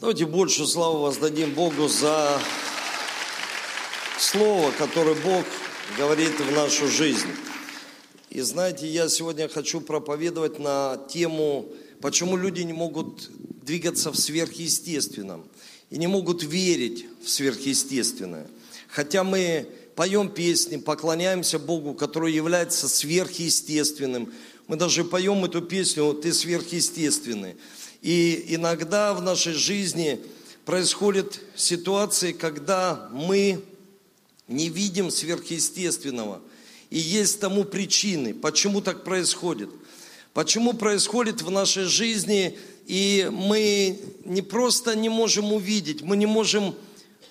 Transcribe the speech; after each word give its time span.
Давайте 0.00 0.26
больше 0.26 0.64
славы 0.64 1.00
воздадим 1.00 1.54
Богу 1.54 1.88
за 1.88 2.40
слово, 4.16 4.70
которое 4.78 5.16
Бог 5.16 5.44
говорит 5.96 6.38
в 6.38 6.52
нашу 6.52 6.86
жизнь. 6.86 7.26
И 8.30 8.40
знаете, 8.42 8.86
я 8.86 9.08
сегодня 9.08 9.48
хочу 9.48 9.80
проповедовать 9.80 10.60
на 10.60 10.98
тему, 11.12 11.68
почему 12.00 12.36
люди 12.36 12.60
не 12.60 12.72
могут 12.72 13.28
двигаться 13.64 14.12
в 14.12 14.16
сверхъестественном 14.16 15.44
и 15.90 15.98
не 15.98 16.06
могут 16.06 16.44
верить 16.44 17.06
в 17.24 17.28
сверхъестественное. 17.28 18.46
Хотя 18.86 19.24
мы 19.24 19.66
поем 19.96 20.28
песни, 20.28 20.76
поклоняемся 20.76 21.58
Богу, 21.58 21.94
который 21.94 22.32
является 22.32 22.88
сверхъестественным. 22.88 24.32
Мы 24.68 24.76
даже 24.76 25.02
поем 25.02 25.44
эту 25.46 25.62
песню 25.62 26.12
«Ты 26.12 26.32
сверхъестественный». 26.34 27.56
И 28.02 28.44
иногда 28.48 29.14
в 29.14 29.22
нашей 29.22 29.54
жизни 29.54 30.20
происходят 30.66 31.40
ситуации, 31.56 32.32
когда 32.32 33.08
мы 33.10 33.64
не 34.46 34.68
видим 34.68 35.10
сверхъестественного. 35.10 36.42
И 36.90 36.98
есть 36.98 37.40
тому 37.40 37.64
причины, 37.64 38.34
почему 38.34 38.82
так 38.82 39.04
происходит. 39.04 39.70
Почему 40.34 40.74
происходит 40.74 41.40
в 41.40 41.50
нашей 41.50 41.84
жизни, 41.84 42.58
и 42.86 43.26
мы 43.32 43.98
не 44.26 44.42
просто 44.42 44.94
не 44.94 45.08
можем 45.08 45.50
увидеть, 45.52 46.02
мы 46.02 46.16
не 46.18 46.26
можем 46.26 46.74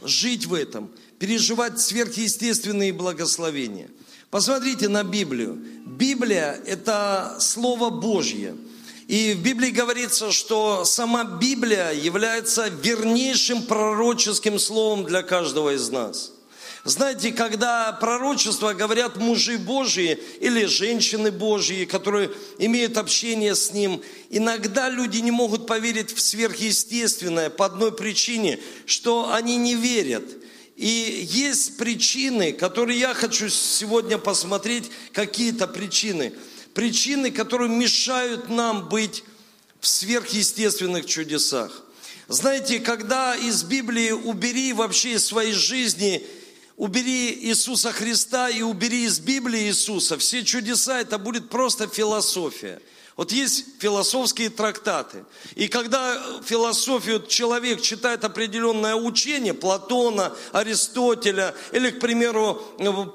жить 0.03 0.47
в 0.47 0.55
этом, 0.55 0.89
переживать 1.19 1.79
сверхъестественные 1.79 2.93
благословения. 2.93 3.89
Посмотрите 4.29 4.89
на 4.89 5.03
Библию. 5.03 5.57
Библия– 5.85 6.59
это 6.65 7.37
Слово 7.39 7.89
Божье– 7.89 8.55
и 9.07 9.33
в 9.33 9.41
Библии 9.41 9.69
говорится, 9.69 10.33
что 10.33 10.83
сама 10.83 11.23
Библия 11.23 11.91
является 11.91 12.67
вернейшим 12.67 13.63
пророческим 13.63 14.59
словом 14.59 15.05
для 15.05 15.23
каждого 15.23 15.75
из 15.75 15.89
нас. 15.89 16.33
Знаете, 16.83 17.31
когда 17.31 17.93
пророчества 17.93 18.73
говорят 18.73 19.15
мужи 19.15 19.57
Божьи 19.57 20.19
или 20.41 20.65
женщины 20.65 21.31
Божьи, 21.31 21.85
которые 21.85 22.31
имеют 22.59 22.97
общение 22.97 23.55
с 23.55 23.71
Ним, 23.71 24.01
иногда 24.29 24.89
люди 24.89 25.19
не 25.19 25.31
могут 25.31 25.67
поверить 25.67 26.13
в 26.13 26.19
сверхъестественное 26.19 27.49
по 27.49 27.65
одной 27.65 27.93
причине, 27.93 28.59
что 28.85 29.33
они 29.33 29.55
не 29.55 29.75
верят. 29.75 30.23
И 30.77 31.27
есть 31.29 31.75
причины, 31.75 32.53
которые 32.53 32.99
я 32.99 33.13
хочу 33.13 33.49
сегодня 33.49 34.17
посмотреть, 34.17 34.89
какие-то 35.11 35.67
причины– 35.67 36.31
причины, 36.77 37.31
которые 37.31 37.71
мешают 37.71 38.49
нам 38.49 38.87
быть 38.87 39.23
в 39.79 39.87
сверхъестественных 39.87 41.07
чудесах. 41.07 41.83
Знаете, 42.27 42.79
когда 42.79 43.35
из 43.35 43.63
Библии 43.63 44.11
убери 44.11 44.73
вообще 44.73 45.13
из 45.13 45.25
своей 45.25 45.53
жизни, 45.53 46.23
убери 46.75 47.33
Иисуса 47.33 47.91
Христа 47.91 48.51
и 48.51 48.61
убери 48.61 49.05
из 49.05 49.17
Библии 49.19 49.69
Иисуса, 49.69 50.19
все 50.19 50.45
чудеса, 50.45 51.01
это 51.01 51.17
будет 51.17 51.49
просто 51.49 51.87
философия. 51.87 52.79
Вот 53.17 53.31
есть 53.31 53.65
философские 53.79 54.51
трактаты. 54.51 55.25
И 55.55 55.67
когда 55.67 56.21
философию 56.45 57.25
человек 57.25 57.81
читает 57.81 58.23
определенное 58.23 58.93
учение 58.93 59.55
Платона, 59.55 60.33
Аристотеля, 60.51 61.55
или, 61.71 61.89
к 61.89 61.99
примеру, 61.99 62.61
ну, 62.77 63.11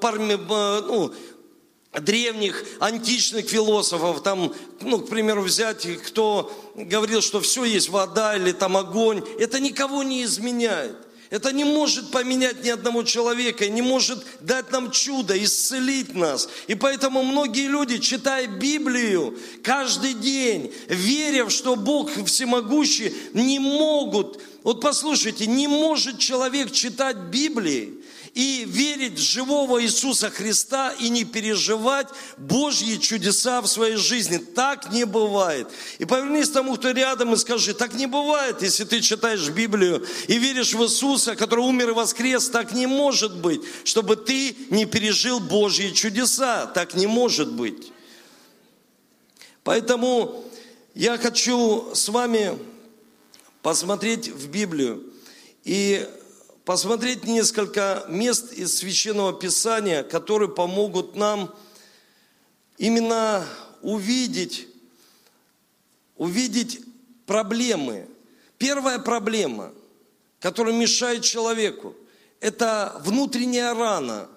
древних, 1.93 2.65
античных 2.81 3.47
философов, 3.47 4.21
там, 4.23 4.53
ну, 4.81 4.99
к 4.99 5.07
примеру, 5.07 5.41
взять, 5.41 5.87
кто 6.01 6.51
говорил, 6.75 7.21
что 7.21 7.39
все 7.39 7.63
есть 7.63 7.87
вода 7.87 8.35
или 8.35 8.51
там 8.51 8.75
огонь, 8.75 9.23
это 9.39 9.61
никого 9.61 10.03
не 10.03 10.23
изменяет. 10.25 10.97
Это 11.33 11.51
не 11.51 11.63
может 11.63 12.11
поменять 12.11 12.63
ни 12.63 12.69
одного 12.69 13.01
человека, 13.01 13.67
не 13.67 13.81
может 13.81 14.23
дать 14.41 14.71
нам 14.71 14.91
чудо, 14.91 15.33
исцелить 15.43 16.13
нас. 16.13 16.47
И 16.67 16.75
поэтому 16.75 17.23
многие 17.23 17.67
люди, 17.67 17.97
читая 17.97 18.45
Библию 18.45 19.35
каждый 19.63 20.13
день, 20.13 20.71
веря, 20.87 21.49
что 21.49 21.75
Бог 21.75 22.11
всемогущий, 22.27 23.15
не 23.33 23.57
могут, 23.57 24.39
вот 24.61 24.79
послушайте, 24.79 25.47
не 25.47 25.67
может 25.67 26.19
человек 26.19 26.71
читать 26.71 27.17
Библии 27.17 28.02
и 28.33 28.65
верить 28.65 29.19
в 29.19 29.21
живого 29.21 29.83
Иисуса 29.83 30.31
Христа 30.31 30.91
и 30.99 31.09
не 31.09 31.23
переживать 31.23 32.07
Божьи 32.37 32.97
чудеса 32.97 33.61
в 33.61 33.67
своей 33.67 33.95
жизни. 33.95 34.37
Так 34.37 34.91
не 34.91 35.05
бывает. 35.05 35.67
И 35.99 36.05
повернись 36.05 36.49
тому, 36.49 36.75
кто 36.75 36.91
рядом, 36.91 37.33
и 37.33 37.37
скажи, 37.37 37.75
так 37.75 37.93
не 37.93 38.07
бывает, 38.07 38.63
если 38.63 38.85
ты 38.85 39.01
читаешь 39.01 39.47
Библию 39.49 40.05
и 40.27 40.39
веришь 40.39 40.73
в 40.73 40.83
Иисуса, 40.83 41.35
который 41.35 41.63
умер 41.63 41.89
и 41.89 41.93
воскрес, 41.93 42.49
так 42.49 42.73
не 42.73 42.87
может 42.87 43.35
быть, 43.35 43.61
чтобы 43.83 44.15
ты 44.15 44.55
не 44.71 44.85
пережил 44.85 45.39
Божьи 45.39 45.89
чудеса. 45.89 46.65
Так 46.65 46.95
не 46.95 47.05
может 47.05 47.51
быть. 47.51 47.91
Поэтому 49.63 50.43
я 50.95 51.17
хочу 51.17 51.93
с 51.93 52.09
вами 52.09 52.57
посмотреть 53.61 54.27
в 54.27 54.49
Библию. 54.49 55.03
И 55.63 56.07
посмотреть 56.65 57.25
несколько 57.25 58.05
мест 58.07 58.53
из 58.53 58.77
Священного 58.77 59.33
Писания, 59.33 60.03
которые 60.03 60.49
помогут 60.49 61.15
нам 61.15 61.53
именно 62.77 63.45
увидеть, 63.81 64.67
увидеть 66.15 66.81
проблемы. 67.25 68.07
Первая 68.57 68.99
проблема, 68.99 69.73
которая 70.39 70.73
мешает 70.73 71.23
человеку, 71.23 71.95
это 72.39 73.01
внутренняя 73.03 73.73
рана. 73.73 74.29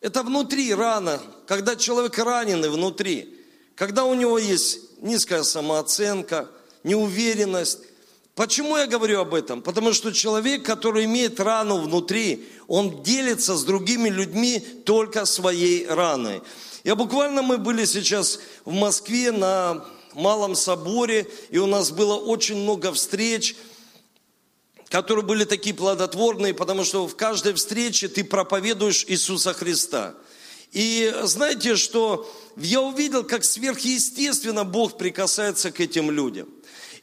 Это 0.00 0.22
внутри 0.22 0.74
рана, 0.74 1.20
когда 1.46 1.74
человек 1.74 2.18
раненый 2.18 2.68
внутри, 2.68 3.40
когда 3.74 4.04
у 4.04 4.14
него 4.14 4.38
есть 4.38 5.00
низкая 5.00 5.42
самооценка, 5.42 6.48
неуверенность, 6.84 7.80
Почему 8.36 8.76
я 8.76 8.86
говорю 8.86 9.20
об 9.20 9.32
этом? 9.32 9.62
Потому 9.62 9.94
что 9.94 10.12
человек, 10.12 10.62
который 10.62 11.06
имеет 11.06 11.40
рану 11.40 11.78
внутри, 11.78 12.46
он 12.68 13.02
делится 13.02 13.56
с 13.56 13.64
другими 13.64 14.10
людьми 14.10 14.60
только 14.60 15.24
своей 15.24 15.86
раной. 15.86 16.42
Я 16.84 16.96
буквально, 16.96 17.40
мы 17.40 17.56
были 17.56 17.86
сейчас 17.86 18.38
в 18.66 18.72
Москве 18.72 19.32
на 19.32 19.86
Малом 20.12 20.54
Соборе, 20.54 21.26
и 21.48 21.56
у 21.56 21.64
нас 21.64 21.90
было 21.90 22.14
очень 22.14 22.56
много 22.56 22.92
встреч, 22.92 23.56
которые 24.90 25.24
были 25.24 25.44
такие 25.44 25.74
плодотворные, 25.74 26.52
потому 26.52 26.84
что 26.84 27.08
в 27.08 27.16
каждой 27.16 27.54
встрече 27.54 28.08
ты 28.08 28.22
проповедуешь 28.22 29.06
Иисуса 29.08 29.54
Христа. 29.54 30.14
И 30.72 31.10
знаете, 31.22 31.74
что 31.74 32.30
я 32.58 32.82
увидел, 32.82 33.24
как 33.24 33.44
сверхъестественно 33.44 34.64
Бог 34.64 34.98
прикасается 34.98 35.72
к 35.72 35.80
этим 35.80 36.10
людям. 36.10 36.48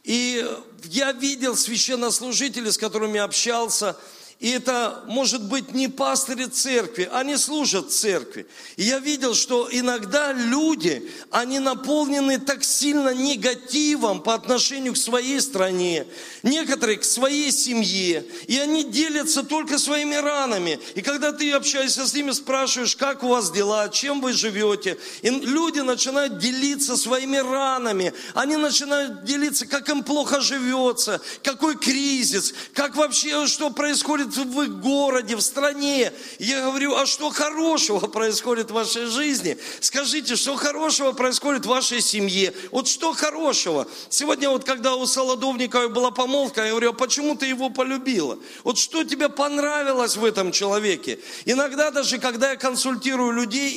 И 0.04 0.46
я 0.84 1.14
видел 1.14 1.56
священнослужителей, 1.56 2.72
с 2.72 2.78
которыми 2.78 3.20
общался, 3.20 3.98
и 4.40 4.50
это 4.50 5.04
может 5.08 5.42
быть 5.48 5.74
не 5.74 5.88
пастыри 5.88 6.46
церкви, 6.46 7.10
они 7.14 7.38
служат 7.38 7.92
церкви. 7.92 8.46
И 8.76 8.84
я 8.84 9.00
видел, 9.00 9.36
что 9.36 9.70
иногда 9.72 10.34
люди, 10.34 11.10
они 11.32 11.60
наполнены 11.60 12.40
так 12.40 12.64
сильно 12.66 13.14
негативом 13.14 14.22
по 14.22 14.34
отношению 14.34 14.96
к 14.96 14.98
своей 14.98 15.40
стране, 15.40 16.06
некоторые 16.42 16.98
к 16.98 17.06
своей 17.06 17.54
семье, 17.54 18.26
и 18.48 18.60
они 18.60 18.84
делятся 18.84 19.44
только 19.44 19.78
своими 19.78 20.16
ранами. 20.16 20.78
И 20.96 21.02
когда 21.02 21.32
ты 21.32 21.50
общаешься 21.54 22.06
с 22.06 22.14
ними, 22.14 22.32
спрашиваешь, 22.32 22.98
как 22.98 23.24
у 23.24 23.30
вас 23.30 23.50
дела, 23.50 23.88
чем 23.88 24.20
вы 24.20 24.34
живете, 24.34 24.98
и 25.22 25.30
люди 25.30 25.80
начинают 25.80 26.40
делиться 26.40 26.98
своими 26.98 27.38
ранами, 27.38 28.14
они 28.34 28.58
начинают 28.58 29.24
делиться, 29.24 29.66
как 29.66 29.88
им 29.88 30.04
плохо 30.04 30.42
живется, 30.42 31.22
какой 31.44 31.78
кризис, 31.78 32.54
как 32.74 32.98
вообще, 32.98 33.48
что 33.48 33.70
происходит 33.70 34.23
в 34.28 34.62
их 34.62 34.80
городе, 34.80 35.36
в 35.36 35.42
стране. 35.42 36.12
Я 36.40 36.62
говорю, 36.62 36.96
а 36.96 37.06
что 37.06 37.30
хорошего 37.30 38.08
происходит 38.08 38.72
в 38.72 38.74
вашей 38.74 39.06
жизни? 39.06 39.58
Скажите, 39.80 40.36
что 40.36 40.56
хорошего 40.56 41.12
происходит 41.12 41.66
в 41.66 41.70
вашей 41.70 42.02
семье? 42.02 42.54
Вот 42.72 42.88
что 42.88 43.14
хорошего? 43.14 43.88
Сегодня 44.10 44.50
вот 44.50 44.64
когда 44.64 44.96
у 44.96 45.06
Солодовникова 45.06 45.88
была 45.88 46.12
помолвка, 46.12 46.64
я 46.64 46.72
говорю, 46.72 46.92
а 46.92 46.94
почему 46.94 47.36
ты 47.36 47.48
его 47.48 47.70
полюбила? 47.70 48.38
Вот 48.64 48.78
что 48.78 49.04
тебе 49.04 49.30
понравилось 49.30 50.18
в 50.18 50.24
этом 50.24 50.52
человеке? 50.52 51.20
Иногда 51.46 51.92
даже, 51.92 52.18
когда 52.18 52.52
я 52.52 52.56
консультирую 52.56 53.32
людей, 53.32 53.72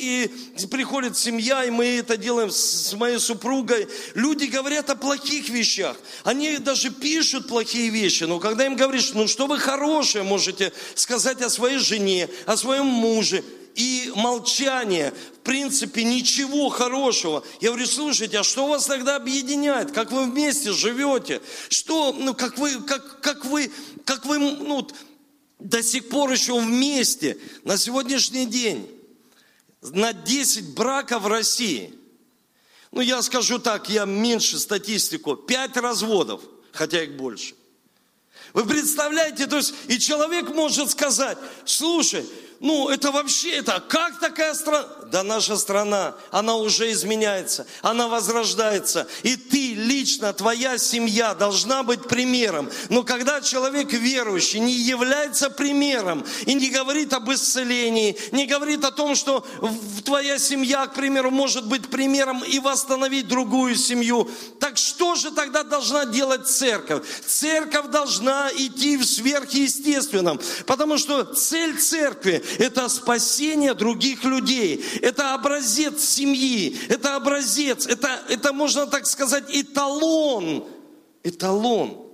и 0.57 0.67
приходит 0.67 1.17
семья, 1.17 1.63
и 1.65 1.69
мы 1.69 1.97
это 1.97 2.17
делаем 2.17 2.51
с 2.51 2.93
моей 2.93 3.19
супругой, 3.19 3.87
люди 4.13 4.45
говорят 4.45 4.89
о 4.89 4.95
плохих 4.95 5.49
вещах. 5.49 5.97
Они 6.23 6.57
даже 6.57 6.89
пишут 6.89 7.47
плохие 7.47 7.89
вещи, 7.89 8.23
но 8.23 8.39
когда 8.39 8.65
им 8.65 8.75
говоришь, 8.75 9.11
ну 9.13 9.27
что 9.27 9.47
вы 9.47 9.59
хорошее 9.59 10.23
можете 10.37 10.71
сказать 10.93 11.41
о 11.41 11.49
своей 11.49 11.79
жене, 11.79 12.29
о 12.45 12.55
своем 12.57 12.85
муже. 12.85 13.43
и 13.73 14.11
молчание, 14.15 15.13
в 15.35 15.39
принципе, 15.39 16.03
ничего 16.03 16.69
хорошего. 16.69 17.43
Я 17.61 17.69
говорю, 17.69 17.85
слушайте, 17.85 18.39
а 18.39 18.43
что 18.43 18.67
вас 18.67 18.87
тогда 18.87 19.15
объединяет? 19.17 19.91
Как 19.91 20.11
вы 20.11 20.25
вместе 20.25 20.73
живете? 20.73 21.41
Что, 21.69 22.11
ну, 22.11 22.33
как 22.33 22.57
вы, 22.57 22.81
как, 22.81 23.21
как 23.21 23.45
вы, 23.45 23.71
как 24.03 24.25
вы, 24.25 24.39
ну, 24.39 24.87
до 25.59 25.83
сих 25.83 26.09
пор 26.09 26.31
еще 26.31 26.59
вместе, 26.59 27.37
на 27.63 27.77
сегодняшний 27.77 28.47
день, 28.47 28.89
на 29.81 30.11
10 30.13 30.73
браков 30.73 31.23
в 31.23 31.27
России. 31.27 31.93
Ну, 32.91 33.01
я 33.01 33.21
скажу 33.21 33.59
так, 33.59 33.89
я 33.89 34.05
меньше 34.05 34.57
статистику, 34.57 35.35
5 35.35 35.77
разводов, 35.77 36.41
хотя 36.73 37.03
их 37.03 37.15
больше. 37.15 37.53
Вы 38.53 38.65
представляете, 38.65 39.47
то 39.47 39.57
есть, 39.57 39.73
и 39.87 39.99
человек 39.99 40.49
может 40.53 40.91
сказать, 40.91 41.37
слушай, 41.65 42.25
ну 42.59 42.89
это 42.89 43.11
вообще, 43.11 43.57
это 43.57 43.83
как 43.87 44.19
такая 44.19 44.53
страна? 44.53 44.87
Да 45.11 45.23
наша 45.23 45.57
страна, 45.57 46.15
она 46.31 46.55
уже 46.55 46.91
изменяется, 46.91 47.65
она 47.81 48.07
возрождается. 48.07 49.07
И 49.23 49.35
ты 49.35 49.73
лично, 49.75 50.33
твоя 50.33 50.77
семья 50.77 51.33
должна 51.33 51.83
быть 51.83 52.07
примером. 52.07 52.69
Но 52.89 53.03
когда 53.03 53.41
человек 53.41 53.93
верующий 53.93 54.59
не 54.59 54.73
является 54.73 55.49
примером 55.49 56.25
и 56.45 56.53
не 56.55 56.69
говорит 56.69 57.13
об 57.13 57.31
исцелении, 57.31 58.17
не 58.31 58.47
говорит 58.47 58.83
о 58.83 58.91
том, 58.91 59.15
что 59.15 59.45
твоя 60.03 60.39
семья, 60.39 60.87
к 60.87 60.95
примеру, 60.95 61.31
может 61.31 61.65
быть 61.67 61.89
примером 61.89 62.43
и 62.43 62.59
восстановить 62.59 63.27
другую 63.27 63.75
семью, 63.75 64.29
так 64.59 64.77
что 64.77 65.15
же 65.15 65.31
тогда 65.31 65.63
должна 65.63 66.05
делать 66.05 66.47
церковь? 66.47 67.03
Церковь 67.25 67.87
должна 67.91 68.49
идти 68.55 68.97
в 68.97 69.05
сверхъестественном, 69.05 70.39
потому 70.65 70.97
что 70.97 71.23
цель 71.23 71.77
церкви 71.77 72.43
это 72.59 72.89
спасение 72.89 73.73
других 73.73 74.23
людей, 74.23 74.83
это 75.01 75.33
образец 75.33 76.03
семьи, 76.03 76.77
это 76.89 77.15
образец, 77.15 77.85
это, 77.85 78.21
это 78.29 78.53
можно 78.53 78.87
так 78.87 79.05
сказать, 79.05 79.45
эталон, 79.49 80.65
эталон. 81.23 82.07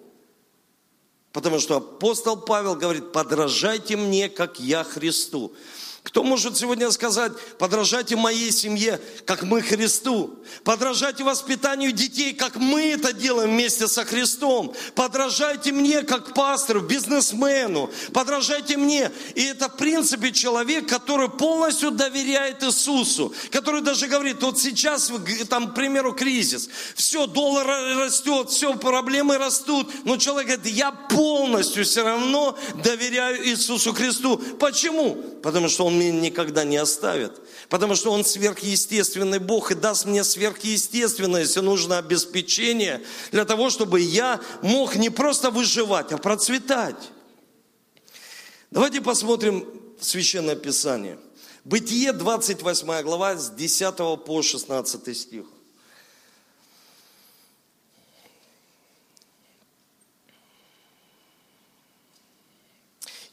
Потому 1.32 1.60
что 1.60 1.78
апостол 1.78 2.38
Павел 2.38 2.76
говорит, 2.76 3.12
подражайте 3.12 3.98
мне, 3.98 4.30
как 4.30 4.60
я 4.60 4.84
Христу. 4.84 5.54
Кто 6.04 6.22
может 6.22 6.58
сегодня 6.58 6.92
сказать, 6.92 7.32
подражайте 7.58 8.18
моей 8.18 8.52
семье, 8.52 9.00
как 9.26 9.44
мы 9.44 9.62
Христу. 9.62 10.38
Подражайте 10.66 11.24
воспитанию 11.24 11.94
детей, 11.94 12.34
как 12.34 12.58
мы 12.58 12.92
это 12.92 13.14
делаем 13.14 13.52
вместе 13.52 13.88
со 13.88 14.04
Христом. 14.04 14.74
Подражайте 14.96 15.72
мне, 15.72 16.02
как 16.02 16.34
пастору, 16.34 16.82
бизнесмену. 16.82 17.90
Подражайте 18.14 18.76
мне. 18.76 19.12
И 19.36 19.44
это, 19.44 19.70
в 19.70 19.78
принципе, 19.78 20.34
человек, 20.34 20.90
который 20.90 21.30
полностью 21.30 21.90
доверяет 21.90 22.64
Иисусу. 22.64 23.34
Который 23.50 23.82
даже 23.82 24.08
говорит, 24.08 24.44
вот 24.44 24.60
сейчас, 24.60 25.10
там, 25.50 25.72
к 25.72 25.74
примеру, 25.74 26.12
кризис. 26.12 26.70
Все, 26.96 27.28
доллар 27.28 27.66
растет, 27.98 28.50
все, 28.50 28.74
проблемы 28.74 29.38
растут. 29.38 29.90
Но 30.04 30.18
человек 30.18 30.58
говорит, 30.58 30.76
я 30.76 30.92
полностью 30.92 31.86
все 31.86 32.04
равно 32.04 32.58
доверяю 32.84 33.48
Иисусу 33.48 33.94
Христу. 33.94 34.38
Почему? 34.60 35.16
Потому 35.42 35.70
что 35.70 35.86
он 35.86 35.93
он 35.94 36.00
меня 36.00 36.12
никогда 36.20 36.64
не 36.64 36.78
оставит. 36.78 37.40
Потому 37.70 37.96
что 37.96 38.12
Он 38.12 38.26
сверхъестественный 38.26 39.40
Бог 39.40 39.72
и 39.72 39.76
даст 39.76 40.06
мне 40.06 40.24
сверхъестественное, 40.24 41.42
если 41.42 41.60
нужно, 41.62 42.00
обеспечение 42.00 43.04
для 43.32 43.46
того, 43.46 43.70
чтобы 43.70 44.00
я 44.00 44.42
мог 44.62 44.96
не 44.96 45.10
просто 45.10 45.52
выживать, 45.52 46.12
а 46.12 46.18
процветать. 46.18 47.12
Давайте 48.72 49.02
посмотрим 49.02 49.66
Священное 50.00 50.56
Писание. 50.56 51.20
Бытие, 51.64 52.12
28 52.12 53.02
глава, 53.04 53.38
с 53.38 53.52
10 53.52 53.96
по 54.26 54.42
16 54.42 55.18
стих. 55.18 55.46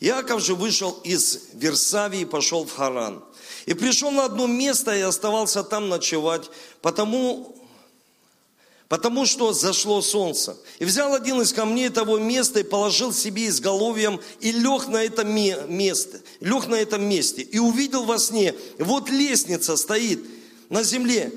Иаков 0.01 0.43
же 0.43 0.55
вышел 0.55 0.99
из 1.05 1.41
Версавии 1.53 2.23
и 2.23 2.25
пошел 2.25 2.65
в 2.65 2.73
Харан. 2.73 3.23
И 3.67 3.75
пришел 3.75 4.11
на 4.11 4.25
одно 4.25 4.47
место 4.47 4.97
и 4.97 5.03
оставался 5.03 5.63
там 5.63 5.91
ночевать, 5.91 6.51
потому, 6.81 7.55
потому 8.89 9.27
что 9.27 9.53
зашло 9.53 10.01
солнце. 10.01 10.57
И 10.79 10.87
взял 10.87 11.15
один 11.15 11.43
из 11.43 11.53
камней 11.53 11.91
того 11.91 12.19
места 12.19 12.61
и 12.61 12.65
положил 12.65 13.13
себе 13.13 13.47
изголовьем 13.49 14.19
и 14.41 14.53
лег 14.53 14.89
на 14.89 15.05
это 15.05 15.23
место, 15.23 16.21
лег 16.41 16.67
на 16.67 16.77
этом 16.77 17.05
месте. 17.05 17.43
И 17.43 17.59
увидел 17.59 18.05
во 18.05 18.19
сне, 18.19 18.55
вот 18.79 19.11
лестница 19.11 19.77
стоит 19.77 20.25
на 20.71 20.83
земле, 20.83 21.31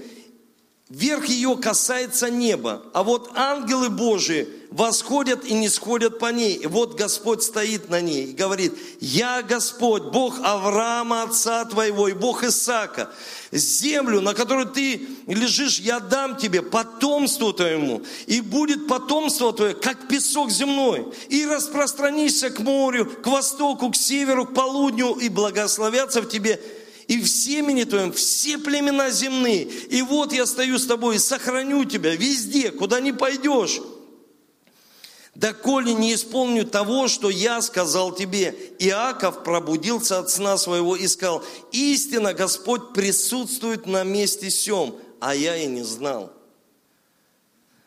Верх 0.93 1.25
ее 1.25 1.57
касается 1.57 2.29
неба, 2.29 2.83
а 2.93 3.01
вот 3.01 3.31
ангелы 3.33 3.89
Божии 3.89 4.47
восходят 4.69 5.43
и 5.43 5.55
не 5.55 5.67
сходят 5.67 6.19
по 6.19 6.31
ней. 6.31 6.53
И 6.53 6.67
вот 6.67 6.93
Господь 6.93 7.41
стоит 7.41 7.89
на 7.89 7.99
ней 7.99 8.25
и 8.25 8.33
говорит, 8.33 8.77
я 8.99 9.41
Господь, 9.41 10.03
Бог 10.03 10.35
Авраама, 10.43 11.23
отца 11.23 11.65
твоего, 11.65 12.09
и 12.09 12.13
Бог 12.13 12.43
Исаака. 12.43 13.09
Землю, 13.51 14.21
на 14.21 14.35
которой 14.35 14.67
ты 14.67 15.07
лежишь, 15.25 15.79
я 15.79 15.99
дам 15.99 16.37
тебе, 16.37 16.61
потомству 16.61 17.53
твоему. 17.53 18.03
И 18.27 18.39
будет 18.41 18.87
потомство 18.87 19.51
твое, 19.51 19.73
как 19.73 20.07
песок 20.07 20.51
земной. 20.51 21.11
И 21.29 21.43
распространишься 21.47 22.51
к 22.51 22.59
морю, 22.59 23.07
к 23.07 23.25
востоку, 23.25 23.89
к 23.89 23.95
северу, 23.95 24.45
к 24.45 24.53
полудню, 24.53 25.15
и 25.15 25.29
благословятся 25.29 26.21
в 26.21 26.29
тебе 26.29 26.61
и 27.07 27.19
в 27.19 27.27
семени 27.27 27.83
твоем 27.83 28.11
все 28.11 28.57
племена 28.57 29.09
земные. 29.09 29.63
И 29.63 30.01
вот 30.01 30.33
я 30.33 30.45
стою 30.45 30.79
с 30.79 30.85
тобой 30.85 31.17
и 31.17 31.19
сохраню 31.19 31.85
тебя 31.85 32.15
везде, 32.15 32.71
куда 32.71 32.99
не 32.99 33.11
пойдешь. 33.11 33.81
Доколе 35.35 35.93
не 35.93 36.13
исполню 36.13 36.65
того, 36.65 37.07
что 37.07 37.29
я 37.29 37.61
сказал 37.61 38.13
тебе. 38.13 38.55
Иаков 38.79 39.43
пробудился 39.43 40.19
от 40.19 40.29
сна 40.29 40.57
своего 40.57 40.95
и 40.95 41.07
сказал, 41.07 41.43
истинно 41.71 42.33
Господь 42.33 42.93
присутствует 42.93 43.87
на 43.87 44.03
месте 44.03 44.51
сем, 44.51 44.95
а 45.19 45.33
я 45.35 45.57
и 45.57 45.65
не 45.65 45.83
знал. 45.83 46.31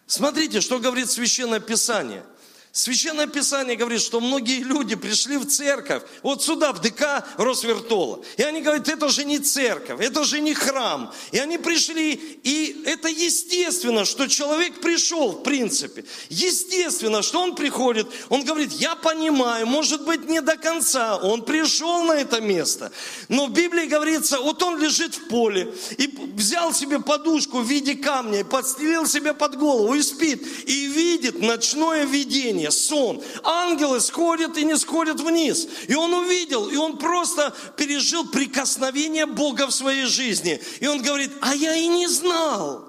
Смотрите, 0.07 0.61
что 0.61 0.79
говорит 0.79 1.11
Священное 1.11 1.61
Писание– 1.61 2.25
Священное 2.77 3.27
Писание 3.27 3.75
говорит, 3.75 4.03
что 4.03 4.21
многие 4.21 4.63
люди 4.63 4.97
пришли 4.97 5.39
в 5.39 5.47
церковь, 5.47 6.03
вот 6.23 6.43
сюда, 6.43 6.75
в 6.75 6.83
ДК 6.83 7.25
Росвертола. 7.39 8.23
И 8.37 8.43
они 8.43 8.61
говорят, 8.61 8.87
это 8.87 9.09
же 9.09 9.25
не 9.25 9.39
церковь, 9.39 9.99
это 9.99 10.25
же 10.25 10.43
не 10.43 10.53
храм. 10.53 11.11
И 11.33 11.39
они 11.39 11.57
пришли, 11.57 12.13
и 12.13 12.83
это 12.85 13.09
естественно, 13.09 14.05
что 14.05 14.29
человек 14.29 14.83
пришел, 14.83 15.33
в 15.33 15.43
принципе. 15.43 16.05
Естественно, 16.29 17.23
что 17.23 17.41
он 17.41 17.55
приходит, 17.55 18.09
он 18.29 18.45
говорит, 18.45 18.73
я 18.73 18.95
понимаю, 18.95 19.67
может 19.67 20.05
быть, 20.05 20.29
не 20.29 20.43
до 20.43 20.59
конца, 20.59 21.17
он 21.17 21.47
пришел 21.47 22.05
на 22.05 22.13
это 22.13 22.43
место. 22.43 22.93
Но 23.31 23.47
в 23.47 23.53
Библии 23.53 23.87
говорится, 23.87 24.39
вот 24.39 24.63
он 24.63 24.79
лежит 24.79 25.15
в 25.15 25.29
поле, 25.29 25.73
и 25.97 26.15
взял 26.35 26.75
себе 26.75 27.01
подушку 27.01 27.61
в 27.61 27.67
виде 27.67 27.95
камня, 27.95 28.41
и 28.41 28.45
подстелил 28.45 29.07
себе 29.07 29.33
под 29.33 29.57
голову, 29.57 29.95
и 29.95 30.03
спит, 30.03 30.47
и 30.67 30.85
видит 30.85 31.41
ночное 31.41 32.05
видение 32.05 32.66
видение, 32.67 32.71
сон. 32.71 33.23
Ангелы 33.43 34.01
сходят 34.01 34.57
и 34.57 34.65
не 34.65 34.77
сходят 34.77 35.21
вниз. 35.21 35.69
И 35.89 35.95
он 35.95 36.13
увидел, 36.15 36.69
и 36.69 36.77
он 36.77 36.99
просто 36.99 37.55
пережил 37.77 38.29
прикосновение 38.29 39.27
Бога 39.27 39.67
в 39.67 39.73
своей 39.73 40.07
жизни. 40.07 40.61
И 40.81 40.87
он 40.87 41.03
говорит, 41.03 41.33
а 41.41 41.55
я 41.55 41.75
и 41.75 41.87
не 41.87 42.07
знал, 42.09 42.89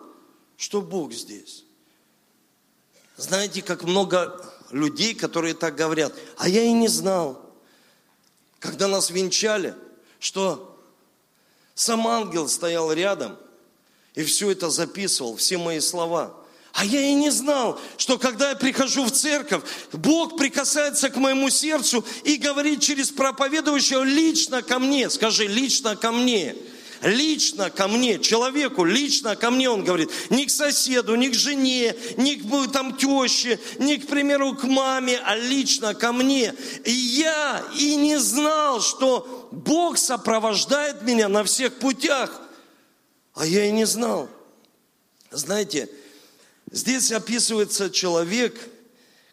что 0.57 0.81
Бог 0.81 1.13
здесь. 1.13 1.63
Знаете, 3.17 3.61
как 3.61 3.83
много 3.83 4.43
людей, 4.71 5.15
которые 5.15 5.53
так 5.53 5.75
говорят, 5.75 6.13
а 6.37 6.47
я 6.47 6.63
и 6.63 6.71
не 6.71 6.87
знал, 6.87 7.41
когда 8.59 8.87
нас 8.87 9.09
венчали, 9.09 9.75
что 10.19 10.77
сам 11.73 12.07
ангел 12.07 12.47
стоял 12.47 12.91
рядом 12.91 13.37
и 14.13 14.23
все 14.23 14.51
это 14.51 14.69
записывал, 14.69 15.35
все 15.35 15.57
мои 15.57 15.79
слова– 15.79 16.35
а 16.77 16.85
я 16.85 17.01
и 17.01 17.15
не 17.15 17.31
знал, 17.31 17.79
что 17.97 18.19
когда 18.19 18.51
я 18.51 18.55
прихожу 18.55 19.03
в 19.03 19.11
церковь, 19.11 19.63
Бог 19.93 20.37
прикасается 20.37 21.09
к 21.09 21.15
моему 21.15 21.49
сердцу 21.49 22.05
и 22.23 22.35
говорит 22.37 22.81
через 22.81 23.09
проповедующего 23.09 24.03
лично 24.03 24.61
ко 24.61 24.77
мне. 24.77 25.09
Скажи, 25.09 25.47
лично 25.47 25.95
ко 25.95 26.11
мне. 26.11 26.55
Лично 27.01 27.71
ко 27.71 27.87
мне, 27.87 28.19
человеку, 28.19 28.83
лично 28.83 29.35
ко 29.35 29.49
мне 29.49 29.71
он 29.71 29.83
говорит. 29.83 30.11
Не 30.29 30.45
к 30.45 30.51
соседу, 30.51 31.15
не 31.15 31.29
к 31.29 31.33
жене, 31.33 31.95
не 32.15 32.35
к 32.35 32.71
там 32.71 32.95
теще, 32.95 33.59
не, 33.79 33.97
к 33.97 34.05
примеру, 34.05 34.53
к 34.53 34.63
маме, 34.65 35.19
а 35.25 35.35
лично 35.35 35.95
ко 35.95 36.13
мне. 36.13 36.53
И 36.85 36.91
я 36.91 37.63
и 37.75 37.95
не 37.95 38.19
знал, 38.19 38.81
что 38.81 39.49
Бог 39.51 39.97
сопровождает 39.97 41.01
меня 41.01 41.27
на 41.27 41.43
всех 41.43 41.79
путях. 41.79 42.39
А 43.33 43.47
я 43.47 43.65
и 43.65 43.71
не 43.71 43.85
знал. 43.85 44.29
Знаете, 45.31 45.89
Здесь 46.71 47.11
описывается 47.11 47.89
человек, 47.89 48.59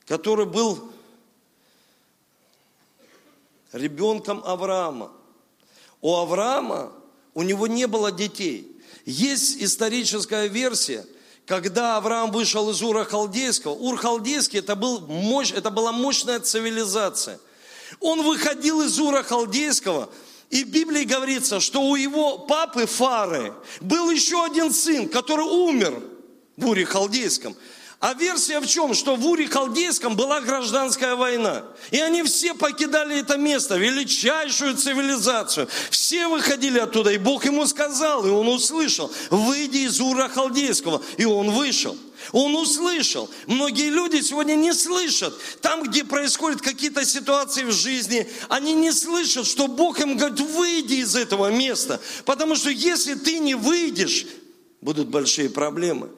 который 0.06 0.46
был 0.46 0.92
ребенком 3.72 4.42
Авраама. 4.44 5.10
у 6.00 6.14
Авраама, 6.14 6.92
у 7.34 7.42
него 7.42 7.66
не 7.66 7.86
было 7.86 8.12
детей. 8.12 8.70
Есть 9.04 9.60
историческая 9.60 10.46
версия, 10.46 11.04
когда 11.44 11.96
Авраам 11.96 12.30
вышел 12.30 12.70
из 12.70 12.80
Ура 12.82 13.04
Халдейского. 13.04 13.72
Ур 13.72 13.96
Халдейский 13.96 14.60
это, 14.60 14.76
был 14.76 15.00
мощь, 15.00 15.52
это 15.52 15.70
была 15.70 15.90
мощная 15.90 16.38
цивилизация. 16.38 17.40
Он 18.00 18.22
выходил 18.22 18.82
из 18.82 18.98
Ура 19.00 19.24
Халдейского, 19.24 20.08
и 20.50 20.62
в 20.62 20.68
Библии 20.70 21.04
говорится, 21.04 21.58
что 21.58 21.82
у 21.82 21.96
его 21.96 22.38
папы 22.38 22.86
Фары 22.86 23.52
был 23.80 24.10
еще 24.10 24.44
один 24.44 24.72
сын, 24.72 25.08
который 25.08 25.46
умер 25.46 26.00
в 26.56 26.68
Уре 26.68 26.84
Халдейском. 26.84 27.56
А 28.00 28.12
версия 28.12 28.60
в 28.60 28.66
чем? 28.66 28.92
Что 28.92 29.16
в 29.16 29.26
Уре 29.26 29.48
Халдейском 29.48 30.14
была 30.14 30.42
гражданская 30.42 31.14
война. 31.16 31.64
И 31.90 31.98
они 31.98 32.22
все 32.22 32.52
покидали 32.52 33.20
это 33.20 33.38
место, 33.38 33.76
величайшую 33.76 34.76
цивилизацию. 34.76 35.68
Все 35.88 36.28
выходили 36.28 36.78
оттуда, 36.78 37.12
и 37.12 37.16
Бог 37.16 37.46
ему 37.46 37.66
сказал, 37.66 38.26
и 38.26 38.28
он 38.28 38.48
услышал, 38.48 39.10
выйди 39.30 39.86
из 39.86 40.00
Ура 40.02 40.28
Халдейского. 40.28 41.00
И 41.16 41.24
он 41.24 41.50
вышел. 41.52 41.96
Он 42.32 42.54
услышал. 42.56 43.30
Многие 43.46 43.88
люди 43.88 44.20
сегодня 44.20 44.54
не 44.54 44.74
слышат. 44.74 45.34
Там, 45.62 45.82
где 45.82 46.04
происходят 46.04 46.60
какие-то 46.60 47.06
ситуации 47.06 47.64
в 47.64 47.72
жизни, 47.72 48.28
они 48.50 48.74
не 48.74 48.92
слышат, 48.92 49.46
что 49.46 49.66
Бог 49.66 50.00
им 50.00 50.18
говорит, 50.18 50.40
выйди 50.40 50.94
из 50.96 51.16
этого 51.16 51.50
места. 51.50 52.00
Потому 52.26 52.54
что 52.54 52.68
если 52.68 53.14
ты 53.14 53.38
не 53.38 53.54
выйдешь, 53.54 54.26
будут 54.82 55.08
большие 55.08 55.48
проблемы. 55.48 56.10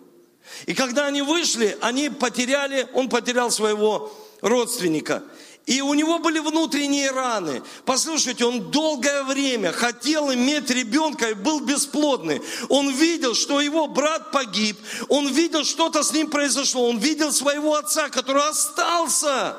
И 0.67 0.75
когда 0.75 1.07
они 1.07 1.23
вышли, 1.23 1.77
они 1.81 2.09
потеряли, 2.09 2.89
он 2.95 3.09
потерял 3.09 3.51
своего 3.51 4.13
родственника. 4.41 5.23
И 5.67 5.81
у 5.81 5.95
него 5.95 6.21
были 6.21 6.39
внутренние 6.39 7.11
раны. 7.11 7.61
Послушайте, 7.85 8.45
он 8.45 8.71
долгое 8.71 9.25
время 9.25 9.73
хотел 9.73 10.33
иметь 10.33 10.71
ребенка 10.71 11.31
и 11.31 11.35
был 11.35 11.61
бесплодный. 11.61 12.41
Он 12.69 12.89
видел, 12.91 13.35
что 13.35 13.61
его 13.61 13.89
брат 13.89 14.31
погиб. 14.31 14.79
Он 15.09 15.27
видел, 15.33 15.65
что-то 15.65 16.05
с 16.05 16.13
ним 16.13 16.31
произошло. 16.31 16.89
Он 16.89 16.99
видел 16.99 17.33
своего 17.33 17.75
отца, 17.75 18.09
который 18.11 18.49
остался 18.49 19.57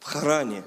в 0.00 0.04
Харане 0.04 0.64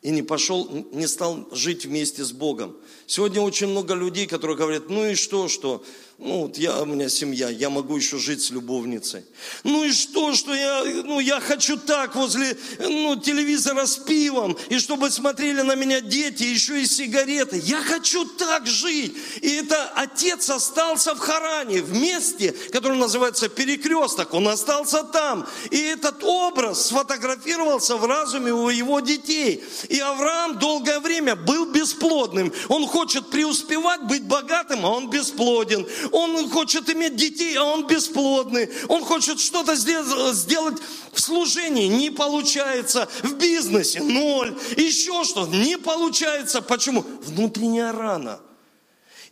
и 0.00 0.10
не 0.10 0.22
пошел, 0.22 0.86
не 0.92 1.06
стал 1.08 1.48
жить 1.50 1.84
вместе 1.84 2.24
с 2.24 2.32
Богом. 2.32 2.76
Сегодня 3.06 3.40
очень 3.40 3.68
много 3.68 3.94
людей, 3.94 4.26
которые 4.26 4.56
говорят, 4.56 4.88
ну 4.88 5.06
и 5.06 5.14
что, 5.14 5.48
что 5.48 5.84
ну, 6.18 6.42
вот 6.42 6.56
я, 6.56 6.80
у 6.80 6.86
меня 6.86 7.10
семья, 7.10 7.50
я 7.50 7.68
могу 7.68 7.94
еще 7.94 8.16
жить 8.16 8.42
с 8.42 8.50
любовницей. 8.50 9.22
Ну 9.64 9.84
и 9.84 9.92
что, 9.92 10.34
что 10.34 10.54
я, 10.54 10.82
ну, 11.04 11.20
я 11.20 11.40
хочу 11.40 11.76
так 11.76 12.14
возле 12.14 12.56
ну, 12.78 13.16
телевизора 13.16 13.84
с 13.84 13.98
пивом, 13.98 14.56
и 14.70 14.78
чтобы 14.78 15.10
смотрели 15.10 15.60
на 15.60 15.74
меня 15.74 16.00
дети, 16.00 16.42
еще 16.42 16.80
и 16.80 16.86
сигареты. 16.86 17.60
Я 17.62 17.82
хочу 17.82 18.24
так 18.24 18.66
жить. 18.66 19.14
И 19.42 19.56
это 19.56 19.92
отец 19.94 20.48
остался 20.48 21.14
в 21.14 21.18
Харане, 21.18 21.82
в 21.82 21.92
месте, 21.92 22.54
которое 22.72 22.98
называется 22.98 23.50
перекресток. 23.50 24.32
Он 24.32 24.48
остался 24.48 25.02
там. 25.02 25.46
И 25.70 25.78
этот 25.78 26.24
образ 26.24 26.86
сфотографировался 26.86 27.98
в 27.98 28.06
разуме 28.06 28.54
у 28.54 28.70
его 28.70 29.00
детей. 29.00 29.62
И 29.90 30.00
Авраам 30.00 30.58
долгое 30.58 31.00
время 31.00 31.36
был 31.36 31.66
бесплодным. 31.66 32.54
Он 32.68 32.86
хочет 32.96 33.28
преуспевать, 33.28 34.04
быть 34.04 34.24
богатым, 34.24 34.86
а 34.86 34.88
он 34.88 35.10
бесплоден. 35.10 35.86
Он 36.12 36.48
хочет 36.48 36.88
иметь 36.88 37.14
детей, 37.14 37.54
а 37.56 37.64
он 37.64 37.86
бесплодный. 37.86 38.70
Он 38.88 39.04
хочет 39.04 39.38
что-то 39.38 39.74
сделать 39.74 40.78
в 41.12 41.20
служении, 41.20 41.88
не 41.88 42.10
получается. 42.10 43.06
В 43.22 43.34
бизнесе 43.34 44.00
ноль. 44.00 44.56
Еще 44.78 45.24
что 45.24 45.46
не 45.46 45.76
получается. 45.76 46.62
Почему? 46.62 47.04
Внутренняя 47.20 47.92
рана. 47.92 48.40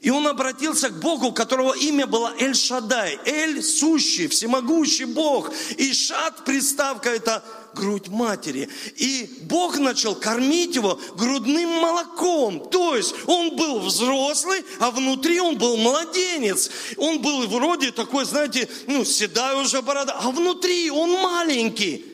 И 0.04 0.10
он 0.10 0.26
обратился 0.28 0.90
к 0.90 1.00
Богу, 1.00 1.32
которого 1.32 1.72
имя 1.72 2.06
было 2.06 2.34
Эль-Шадай. 2.38 3.18
Эль– 3.24 3.62
сущий, 3.62 4.28
всемогущий 4.28 5.06
Бог. 5.06 5.50
И 5.78 5.94
Шад– 5.94 6.44
приставка 6.44 7.08
это 7.08 7.42
грудь 7.72 8.08
матери. 8.08 8.68
И 8.96 9.38
Бог 9.44 9.78
начал 9.78 10.14
кормить 10.14 10.74
его 10.74 11.00
грудным 11.16 11.70
молоком. 11.80 12.68
То 12.68 12.94
есть 12.94 13.14
он 13.24 13.56
был 13.56 13.80
взрослый, 13.80 14.62
а 14.78 14.90
внутри 14.90 15.40
он 15.40 15.56
был 15.56 15.78
младенец. 15.78 16.70
Он 16.98 17.22
был 17.22 17.46
вроде 17.48 17.90
такой, 17.90 18.26
знаете, 18.26 18.68
ну, 18.86 19.06
седая 19.06 19.56
уже 19.56 19.80
борода, 19.80 20.12
а 20.20 20.30
внутри 20.30 20.90
он 20.90 21.12
маленький. 21.12 22.04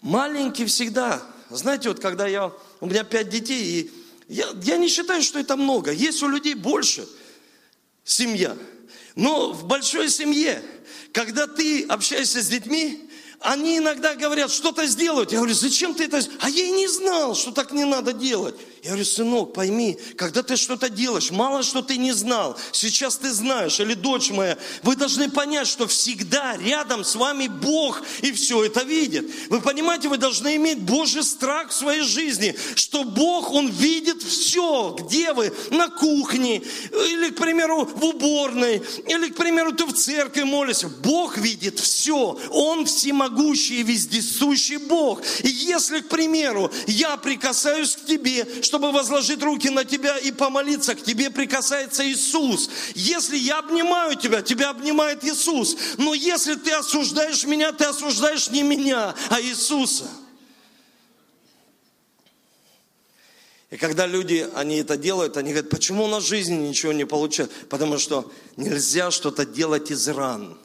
Маленький 0.00 0.64
всегда. 0.64 1.22
Знаете, 1.50 1.90
вот 1.90 2.00
когда 2.00 2.26
я, 2.26 2.50
у 2.80 2.86
меня 2.86 3.04
пять 3.04 3.28
детей, 3.28 3.62
и 3.62 3.90
я, 4.28 4.46
я 4.62 4.76
не 4.76 4.88
считаю, 4.88 5.22
что 5.22 5.38
это 5.38 5.56
много. 5.56 5.92
Есть 5.92 6.22
у 6.22 6.28
людей 6.28 6.54
больше 6.54 7.08
семья. 8.04 8.56
Но 9.14 9.52
в 9.52 9.66
большой 9.66 10.10
семье 10.10 10.62
когда 11.12 11.46
ты 11.46 11.84
общаешься 11.84 12.42
с 12.42 12.48
детьми, 12.48 13.08
они 13.40 13.78
иногда 13.78 14.14
говорят, 14.14 14.50
что-то 14.50 14.86
сделают. 14.86 15.32
Я 15.32 15.38
говорю, 15.38 15.54
зачем 15.54 15.94
ты 15.94 16.04
это? 16.04 16.20
А 16.40 16.50
я 16.50 16.66
и 16.66 16.70
не 16.70 16.88
знал, 16.88 17.34
что 17.34 17.52
так 17.52 17.72
не 17.72 17.84
надо 17.84 18.12
делать. 18.12 18.56
Я 18.82 18.90
говорю, 18.90 19.04
сынок, 19.04 19.54
пойми, 19.54 19.98
когда 20.16 20.42
ты 20.42 20.56
что-то 20.56 20.88
делаешь, 20.88 21.30
мало 21.32 21.62
что 21.64 21.82
ты 21.82 21.96
не 21.96 22.12
знал, 22.12 22.56
сейчас 22.70 23.16
ты 23.16 23.32
знаешь, 23.32 23.80
или 23.80 23.94
дочь 23.94 24.30
моя, 24.30 24.56
вы 24.82 24.94
должны 24.94 25.28
понять, 25.28 25.66
что 25.66 25.88
всегда 25.88 26.56
рядом 26.56 27.04
с 27.04 27.16
вами 27.16 27.48
Бог 27.48 28.02
и 28.22 28.30
все 28.30 28.64
это 28.64 28.82
видит. 28.82 29.28
Вы 29.48 29.60
понимаете, 29.60 30.08
вы 30.08 30.16
должны 30.16 30.54
иметь 30.56 30.78
Божий 30.78 31.24
страх 31.24 31.70
в 31.70 31.74
своей 31.74 32.02
жизни, 32.02 32.56
что 32.76 33.02
Бог, 33.02 33.50
Он 33.50 33.68
видит 33.68 34.22
все, 34.22 34.96
где 34.98 35.32
вы, 35.32 35.52
на 35.70 35.88
кухне, 35.88 36.58
или, 36.58 37.30
к 37.30 37.36
примеру, 37.36 37.84
в 37.84 38.04
уборной, 38.04 38.82
или, 39.06 39.28
к 39.28 39.36
примеру, 39.36 39.72
ты 39.72 39.86
в 39.86 39.92
церкви 39.92 40.42
молишься. 40.42 40.88
Бог 40.88 41.36
видит 41.36 41.80
все, 41.80 42.38
Он 42.50 42.86
всемогущий 42.86 43.80
и 43.80 43.82
вездесущий 43.82 44.76
Бог. 44.76 45.22
И 45.42 45.48
если, 45.48 46.00
к 46.00 46.08
примеру, 46.08 46.70
я 46.86 47.16
прикасаюсь 47.16 47.96
к 47.96 48.04
тебе, 48.04 48.46
чтобы 48.68 48.92
возложить 48.92 49.42
руки 49.42 49.70
на 49.70 49.84
тебя 49.84 50.18
и 50.18 50.30
помолиться, 50.30 50.94
к 50.94 51.02
тебе 51.02 51.30
прикасается 51.30 52.06
Иисус. 52.06 52.68
Если 52.94 53.38
я 53.38 53.60
обнимаю 53.60 54.14
тебя, 54.14 54.42
тебя 54.42 54.68
обнимает 54.68 55.24
Иисус. 55.24 55.76
Но 55.96 56.12
если 56.12 56.54
ты 56.54 56.72
осуждаешь 56.72 57.44
меня, 57.44 57.72
ты 57.72 57.84
осуждаешь 57.84 58.50
не 58.50 58.62
меня, 58.62 59.14
а 59.30 59.40
Иисуса. 59.40 60.04
И 63.70 63.76
когда 63.78 64.06
люди, 64.06 64.46
они 64.54 64.76
это 64.76 64.98
делают, 64.98 65.38
они 65.38 65.52
говорят, 65.52 65.70
почему 65.70 66.04
у 66.04 66.08
нас 66.08 66.24
в 66.24 66.28
жизни 66.28 66.68
ничего 66.68 66.92
не 66.92 67.06
получается? 67.06 67.54
Потому 67.70 67.98
что 67.98 68.30
нельзя 68.56 69.10
что-то 69.10 69.46
делать 69.46 69.90
из 69.90 70.06
ран. 70.08 70.58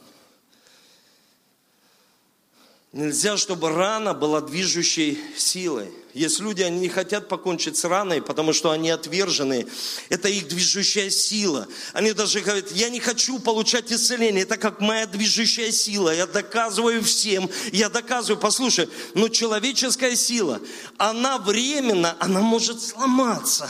Нельзя, 2.93 3.37
чтобы 3.37 3.71
рана 3.71 4.13
была 4.13 4.39
движущей 4.39 5.19
силой. 5.35 5.91
Есть 6.13 6.39
люди, 6.39 6.61
они 6.61 6.79
не 6.79 6.89
хотят 6.89 7.27
покончить 7.27 7.75
с 7.75 7.85
раной, 7.85 8.21
потому 8.21 8.53
что 8.53 8.69
они 8.69 8.91
отвержены. 8.91 9.65
Это 10.09 10.29
их 10.29 10.47
движущая 10.47 11.09
сила. 11.09 11.67
Они 11.93 12.13
даже 12.13 12.41
говорят, 12.41 12.71
я 12.71 12.89
не 12.89 12.99
хочу 12.99 13.39
получать 13.39 13.91
исцеление. 13.91 14.43
Это 14.43 14.57
как 14.57 14.79
моя 14.79 15.07
движущая 15.07 15.71
сила. 15.71 16.13
Я 16.13 16.27
доказываю 16.27 17.03
всем. 17.03 17.49
Я 17.71 17.89
доказываю. 17.89 18.39
Послушай, 18.39 18.87
но 19.15 19.27
человеческая 19.27 20.15
сила, 20.15 20.61
она 20.99 21.39
временно, 21.39 22.15
она 22.19 22.41
может 22.41 22.79
сломаться. 22.79 23.67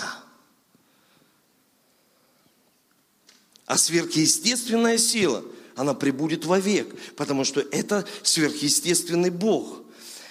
А 3.67 3.77
сверхъестественная 3.77 4.97
сила, 4.97 5.45
она 5.75 5.93
прибудет 5.93 6.45
вовек, 6.45 6.93
потому 7.15 7.43
что 7.43 7.61
это 7.61 8.05
сверхъестественный 8.23 9.29
Бог. 9.29 9.81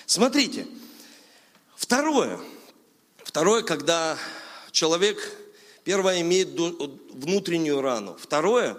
Смотрите, 0.07 0.67
Второе. 1.83 2.39
Второе, 3.25 3.63
когда 3.63 4.17
человек, 4.71 5.19
первое, 5.83 6.21
имеет 6.21 6.51
внутреннюю 7.11 7.81
рану. 7.81 8.17
Второе, 8.19 8.77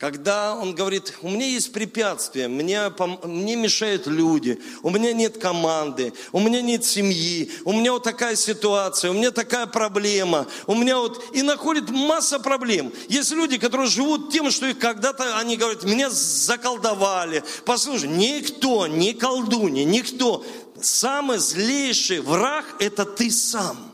когда 0.00 0.54
он 0.54 0.74
говорит, 0.74 1.12
у 1.20 1.28
меня 1.28 1.44
есть 1.44 1.74
препятствия, 1.74 2.48
мне, 2.48 2.90
мне 3.22 3.54
мешают 3.54 4.06
люди, 4.06 4.58
у 4.82 4.88
меня 4.88 5.12
нет 5.12 5.36
команды, 5.36 6.14
у 6.32 6.40
меня 6.40 6.62
нет 6.62 6.86
семьи, 6.86 7.50
у 7.66 7.74
меня 7.74 7.92
вот 7.92 8.02
такая 8.02 8.34
ситуация, 8.34 9.10
у 9.10 9.14
меня 9.14 9.30
такая 9.30 9.66
проблема, 9.66 10.46
у 10.66 10.74
меня 10.74 10.96
вот... 10.96 11.22
И 11.34 11.42
находит 11.42 11.90
масса 11.90 12.38
проблем. 12.40 12.94
Есть 13.10 13.32
люди, 13.32 13.58
которые 13.58 13.88
живут 13.88 14.32
тем, 14.32 14.50
что 14.50 14.66
их 14.66 14.78
когда-то, 14.78 15.38
они 15.38 15.58
говорят, 15.58 15.84
меня 15.84 16.08
заколдовали. 16.08 17.44
Послушай, 17.66 18.08
никто, 18.08 18.86
ни 18.86 19.12
колдунья, 19.12 19.84
никто 19.84 20.46
Самый 20.80 21.36
злейший 21.36 22.20
враг– 22.20 22.64
это 22.78 23.04
ты 23.04 23.30
сам. 23.30 23.92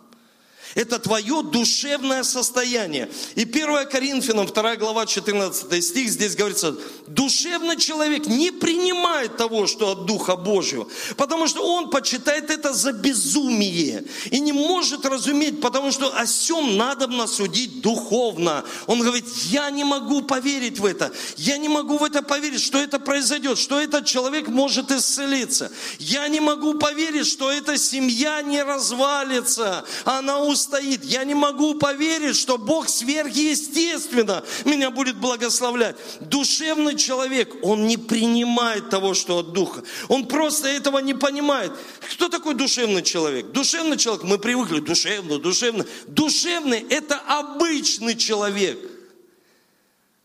Это 0.77 0.99
твое 0.99 1.43
душевное 1.43 2.23
состояние. 2.23 3.11
И 3.35 3.43
1 3.43 3.89
Коринфянам, 3.89 4.47
2 4.47 4.77
глава, 4.77 5.07
14 5.07 5.83
стих, 5.83 6.11
здесь 6.11 6.37
говорится, 6.37 6.77
душевный 7.07 7.79
человек 7.79 8.27
не 8.27 8.51
принимает 8.51 9.39
того, 9.39 9.67
что 9.67 9.93
от 9.93 10.05
Духа 10.05 10.37
Божьего, 10.37 10.87
потому 11.17 11.47
что 11.47 11.67
он 11.67 11.89
почитает 11.89 12.51
это 12.51 12.75
за 12.75 12.93
безумие 12.93 14.05
и 14.31 14.39
не 14.39 14.53
может 14.53 15.07
разуметь, 15.07 15.63
потому 15.63 15.91
что 15.93 16.15
о 16.15 16.27
сем 16.27 16.77
надо 16.77 17.07
судить 17.27 17.81
духовно. 17.81 18.63
Он 18.87 19.01
говорит, 19.01 19.27
я 19.47 19.71
не 19.71 19.85
могу 19.85 20.21
поверить 20.21 20.79
в 20.79 20.85
это, 20.85 21.11
я 21.39 21.57
не 21.57 21.69
могу 21.69 21.97
в 21.97 22.05
это 22.05 22.21
поверить, 22.21 22.61
что 22.61 22.77
это 22.77 22.99
произойдет, 22.99 23.57
что 23.57 23.81
этот 23.81 24.05
человек 24.05 24.49
может 24.49 24.91
исцелиться. 24.91 25.73
Я 25.99 26.29
не 26.29 26.41
могу 26.41 26.75
поверить, 26.75 27.27
что 27.27 27.51
эта 27.51 27.79
семья 27.79 28.43
не 28.43 28.63
развалится, 28.63 29.87
она 30.05 30.41
устоит. 30.67 31.05
Я 31.05 31.25
не 31.25 31.35
могу 31.35 31.75
поверить, 31.75 32.37
что 32.37 32.59
Бог 32.59 32.89
сверхъестественно 32.89 34.45
меня 34.65 34.91
будет 34.91 35.17
благословлять. 35.17 35.97
Душевный 36.21 36.97
человек, 36.97 37.55
он 37.63 37.87
не 37.87 37.97
принимает 37.97 38.91
того, 38.91 39.15
что 39.15 39.39
от 39.39 39.53
Духа. 39.53 39.83
Он 40.09 40.27
просто 40.27 40.69
этого 40.69 40.99
не 40.99 41.15
понимает. 41.15 41.73
Кто 42.13 42.29
такой 42.29 42.55
душевный 42.55 43.03
человек? 43.03 43.53
Душевный 43.53 43.97
человек, 43.97 44.25
мы 44.25 44.39
привыкли, 44.39 44.81
душевно, 44.81 45.39
душевно. 45.39 45.87
Душевный– 46.09 46.85
это 46.91 47.17
обычный 47.27 48.17
человек– 48.17 48.79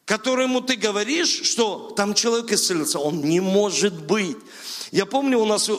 которому 0.04 0.60
ты 0.60 0.76
говоришь, 0.76 1.44
что 1.44 1.94
там 1.96 2.14
человек 2.14 2.52
исцелился, 2.52 3.00
он 3.00 3.22
не 3.22 3.40
может 3.40 3.94
быть. 3.94 4.36
Я 4.92 5.06
помню, 5.06 5.40
у 5.40 5.46
нас 5.46 5.70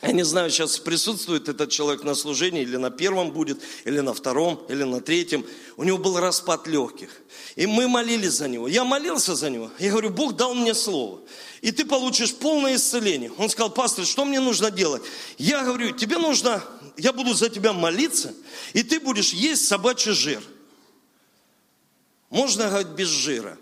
я 0.00 0.12
не 0.12 0.24
знаю, 0.24 0.48
сейчас 0.50 0.78
присутствует 0.78 1.48
этот 1.48 1.70
человек 1.70 2.04
на 2.04 2.14
служении, 2.14 2.62
или 2.62 2.76
на 2.76 2.90
первом 2.90 3.32
будет, 3.32 3.60
или 3.84 3.98
на 3.98 4.14
втором, 4.14 4.64
или 4.68 4.84
на 4.84 5.00
третьем. 5.00 5.44
У 5.76 5.82
него 5.82 5.98
был 5.98 6.20
распад 6.20 6.68
легких. 6.68 7.10
И 7.56 7.66
мы 7.66 7.88
молились 7.88 8.34
за 8.34 8.46
него. 8.46 8.68
Я 8.68 8.84
молился 8.84 9.34
за 9.34 9.50
него. 9.50 9.72
Я 9.80 9.90
говорю, 9.90 10.10
Бог 10.10 10.36
дал 10.36 10.54
мне 10.54 10.72
слово. 10.72 11.20
И 11.62 11.72
ты 11.72 11.84
получишь 11.84 12.32
полное 12.32 12.76
исцеление. 12.76 13.32
Он 13.38 13.50
сказал, 13.50 13.70
пастор, 13.70 14.06
что 14.06 14.24
мне 14.24 14.38
нужно 14.38 14.70
делать? 14.70 15.02
Я 15.36 15.64
говорю, 15.64 15.90
тебе 15.90 16.18
нужно, 16.18 16.62
я 16.96 17.12
буду 17.12 17.34
за 17.34 17.50
тебя 17.50 17.72
молиться, 17.72 18.32
и 18.74 18.84
ты 18.84 19.00
будешь 19.00 19.32
есть 19.32 19.66
собачий 19.66 20.12
жир. 20.12 20.40
Можно 22.30 22.68
говорить 22.68 22.88
без 22.88 23.08
жира. 23.08 23.58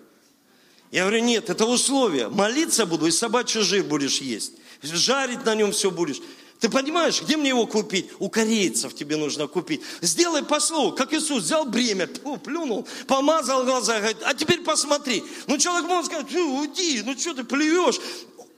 Я 0.90 1.04
говорю, 1.04 1.20
нет, 1.20 1.48
это 1.48 1.64
условие. 1.64 2.28
Молиться 2.28 2.84
буду, 2.84 3.06
и 3.06 3.10
собачий 3.10 3.62
жир 3.62 3.84
будешь 3.84 4.20
есть 4.20 4.52
жарить 4.82 5.44
на 5.44 5.54
нем 5.54 5.72
все 5.72 5.90
будешь. 5.90 6.20
Ты 6.60 6.70
понимаешь, 6.70 7.20
где 7.20 7.36
мне 7.36 7.50
его 7.50 7.66
купить? 7.66 8.08
У 8.18 8.30
корейцев 8.30 8.94
тебе 8.94 9.16
нужно 9.16 9.46
купить. 9.46 9.82
Сделай 10.00 10.42
по 10.42 10.58
слову, 10.58 10.92
как 10.92 11.12
Иисус 11.12 11.42
взял 11.42 11.66
бремя, 11.66 12.06
плюнул, 12.06 12.88
помазал 13.06 13.64
глаза, 13.64 13.98
говорит, 13.98 14.18
а 14.24 14.32
теперь 14.34 14.62
посмотри. 14.62 15.22
Ну, 15.46 15.58
человек 15.58 15.86
может 15.86 16.06
сказать, 16.06 16.34
уйди, 16.34 17.02
ну, 17.04 17.16
что 17.18 17.34
ты 17.34 17.44
плюешь? 17.44 18.00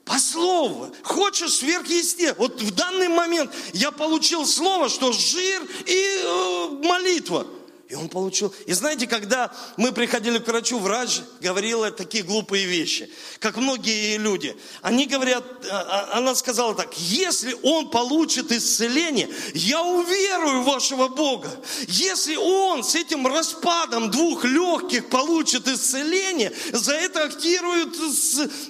По 0.05 0.17
слову. 0.17 0.95
Хочешь 1.03 1.55
сверхъестественно. 1.55 2.35
Вот 2.37 2.61
в 2.61 2.73
данный 2.73 3.09
момент 3.09 3.53
я 3.73 3.91
получил 3.91 4.45
слово, 4.45 4.89
что 4.89 5.11
жир 5.11 5.61
и 5.85 6.21
э, 6.23 6.69
молитва. 6.83 7.45
И 7.89 7.95
он 7.95 8.07
получил. 8.07 8.53
И 8.67 8.73
знаете, 8.73 9.07
когда 9.07 9.51
мы 9.75 9.91
приходили 9.91 10.37
к 10.37 10.47
врачу, 10.47 10.77
врач 10.77 11.21
говорил 11.41 11.89
такие 11.89 12.23
глупые 12.23 12.65
вещи, 12.65 13.09
как 13.39 13.57
многие 13.57 14.17
люди. 14.17 14.55
Они 14.83 15.07
говорят, 15.07 15.43
а, 15.71 16.09
а, 16.13 16.17
она 16.19 16.35
сказала 16.35 16.75
так, 16.75 16.95
если 16.99 17.57
он 17.63 17.89
получит 17.89 18.51
исцеление, 18.51 19.27
я 19.55 19.81
уверую 19.81 20.61
вашего 20.61 21.07
Бога. 21.07 21.49
Если 21.87 22.35
он 22.35 22.83
с 22.83 22.93
этим 22.93 23.25
распадом 23.25 24.11
двух 24.11 24.45
легких 24.45 25.09
получит 25.09 25.67
исцеление, 25.67 26.53
за 26.71 26.93
это 26.93 27.23
актируют 27.23 27.97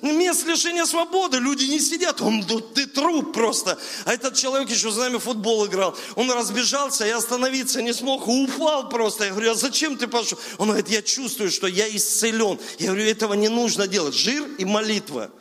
мест 0.01 0.45
лишения 0.45 0.85
свободы. 0.85 1.39
Люди 1.39 1.65
не 1.65 1.81
сидят, 1.81 2.21
он, 2.21 2.45
ты 2.73 2.87
труп 2.87 3.33
просто. 3.33 3.77
А 4.05 4.13
этот 4.13 4.35
человек 4.35 4.69
еще 4.69 4.91
с 4.91 4.95
нами 4.95 5.17
футбол 5.17 5.65
играл. 5.65 5.93
Он 6.15 6.31
разбежался 6.31 7.05
и 7.05 7.09
остановиться 7.09 7.81
не 7.81 7.93
смог, 7.93 8.25
упал 8.25 8.87
просто 8.87 9.08
просто. 9.09 9.25
Я 9.25 9.31
говорю, 9.31 9.51
а 9.51 9.55
зачем 9.55 9.97
ты 9.97 10.07
пошел? 10.07 10.39
Он 10.57 10.67
говорит, 10.67 10.89
я 10.89 11.01
чувствую, 11.01 11.49
что 11.49 11.67
я 11.67 11.89
исцелен. 11.95 12.59
Я 12.77 12.87
говорю, 12.87 13.05
этого 13.05 13.33
не 13.33 13.49
нужно 13.49 13.87
делать. 13.87 14.13
Жир 14.13 14.47
и 14.57 14.65
молитва. 14.65 15.31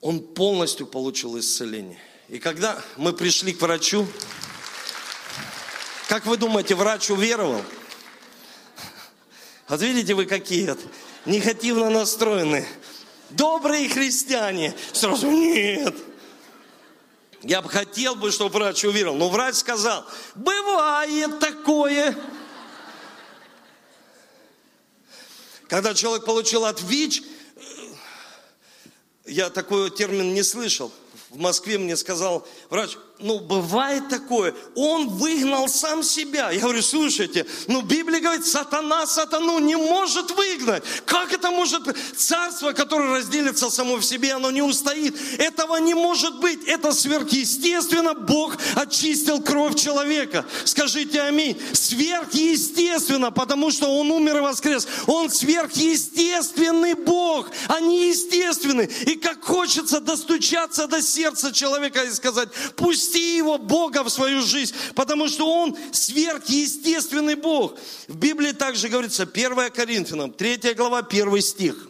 Он 0.00 0.20
полностью 0.20 0.86
получил 0.86 1.38
исцеление. 1.38 2.00
И 2.28 2.38
когда 2.38 2.82
мы 2.96 3.12
пришли 3.12 3.52
к 3.52 3.60
врачу, 3.60 4.06
как 6.08 6.26
вы 6.26 6.36
думаете, 6.36 6.74
врач 6.74 7.10
уверовал? 7.10 7.62
Вот 9.68 9.80
видите 9.82 10.14
вы 10.14 10.26
какие 10.26 10.74
негативно 11.26 11.90
настроенные. 11.90 12.66
Добрые 13.30 13.88
христиане. 13.88 14.74
Сразу 14.92 15.30
нет. 15.30 15.94
Я 17.42 17.62
бы 17.62 17.68
хотел 17.68 18.16
бы, 18.16 18.32
чтобы 18.32 18.58
врач 18.58 18.84
уверил. 18.84 19.14
Но 19.14 19.28
врач 19.28 19.56
сказал, 19.56 20.04
бывает 20.34 21.38
такое. 21.38 22.16
Когда 25.68 25.94
человек 25.94 26.24
получил 26.24 26.64
от 26.64 26.82
ВИЧ, 26.82 27.22
я 29.26 29.50
такой 29.50 29.90
термин 29.90 30.34
не 30.34 30.42
слышал. 30.42 30.90
В 31.28 31.38
Москве 31.38 31.78
мне 31.78 31.96
сказал 31.96 32.48
врач, 32.70 32.96
ну, 33.20 33.40
бывает 33.40 34.08
такое, 34.08 34.54
он 34.76 35.08
выгнал 35.08 35.68
сам 35.68 36.04
себя. 36.04 36.50
Я 36.52 36.60
говорю, 36.60 36.82
слушайте, 36.82 37.46
ну, 37.66 37.82
Библия 37.82 38.20
говорит, 38.20 38.46
сатана 38.46 39.06
сатану 39.06 39.58
не 39.58 39.74
может 39.74 40.30
выгнать. 40.30 40.84
Как 41.04 41.32
это 41.32 41.50
может 41.50 41.82
быть? 41.84 41.96
Царство, 42.16 42.72
которое 42.72 43.18
разделится 43.18 43.70
само 43.70 43.96
в 43.96 44.04
себе, 44.04 44.34
оно 44.34 44.52
не 44.52 44.62
устоит. 44.62 45.16
Этого 45.38 45.76
не 45.76 45.94
может 45.94 46.38
быть. 46.38 46.64
Это 46.66 46.92
сверхъестественно. 46.92 48.14
Бог 48.14 48.56
очистил 48.76 49.42
кровь 49.42 49.74
человека. 49.74 50.44
Скажите 50.64 51.20
аминь. 51.22 51.60
Сверхъестественно, 51.72 53.32
потому 53.32 53.72
что 53.72 53.88
он 53.88 54.12
умер 54.12 54.36
и 54.36 54.40
воскрес. 54.40 54.86
Он 55.06 55.28
сверхъестественный 55.28 56.94
Бог, 56.94 57.50
а 57.66 57.80
не 57.80 58.10
естественный. 58.10 58.86
И 58.86 59.16
как 59.16 59.44
хочется 59.44 60.00
достучаться 60.00 60.86
до 60.86 61.02
сердца 61.02 61.52
человека 61.52 62.04
и 62.04 62.10
сказать, 62.12 62.50
пусть 62.76 63.07
Впусти 63.08 63.36
его, 63.36 63.58
Бога, 63.58 64.02
в 64.02 64.10
свою 64.10 64.42
жизнь, 64.42 64.74
потому 64.94 65.28
что 65.28 65.50
он 65.50 65.76
сверхъестественный 65.92 67.34
Бог. 67.36 67.78
В 68.06 68.16
Библии 68.16 68.52
также 68.52 68.88
говорится, 68.88 69.22
1 69.22 69.70
Коринфянам, 69.70 70.32
3 70.32 70.74
глава, 70.74 70.98
1 70.98 71.40
стих. 71.40 71.88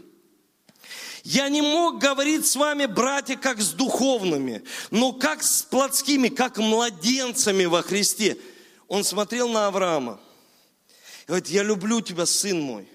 Я 1.24 1.48
не 1.48 1.60
мог 1.60 1.98
говорить 1.98 2.46
с 2.46 2.56
вами, 2.56 2.86
братья, 2.86 3.36
как 3.36 3.60
с 3.60 3.70
духовными, 3.70 4.62
но 4.90 5.12
как 5.12 5.42
с 5.42 5.62
плотскими, 5.62 6.28
как 6.28 6.58
младенцами 6.58 7.64
во 7.64 7.82
Христе. 7.82 8.38
Он 8.86 9.04
смотрел 9.04 9.48
на 9.48 9.66
Авраама. 9.66 10.20
И 11.24 11.28
говорит, 11.28 11.48
я 11.48 11.62
люблю 11.62 12.00
тебя, 12.00 12.24
сын 12.26 12.60
мой, 12.60 12.88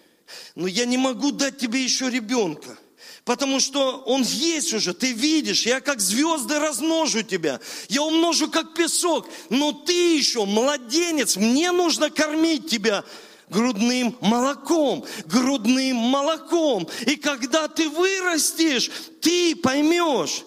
но 0.55 0.65
я 0.67 0.85
не 0.85 0.97
могу 0.97 1.31
дать 1.31 1.57
тебе 1.57 1.83
еще 1.83 2.09
ребенка. 2.09 2.77
Потому 3.25 3.61
что 3.61 3.99
он 4.05 4.21
есть 4.23 4.73
уже, 4.73 4.93
ты 4.93 5.13
видишь, 5.13 5.65
я 5.65 5.79
как 5.79 6.01
звезды 6.01 6.59
размножу 6.59 7.23
тебя, 7.23 7.61
я 7.87 8.03
умножу 8.03 8.49
как 8.49 8.73
песок, 8.73 9.29
но 9.49 9.71
ты 9.71 10.17
еще 10.17 10.43
младенец, 10.43 11.37
мне 11.37 11.71
нужно 11.71 12.09
кормить 12.09 12.69
тебя 12.69 13.05
грудным 13.49 14.17
молоком, 14.19 15.05
грудным 15.25 15.95
молоком. 15.95 16.87
И 17.05 17.15
когда 17.15 17.69
ты 17.69 17.87
вырастешь, 17.87 18.91
ты 19.21 19.55
поймешь, 19.55 20.43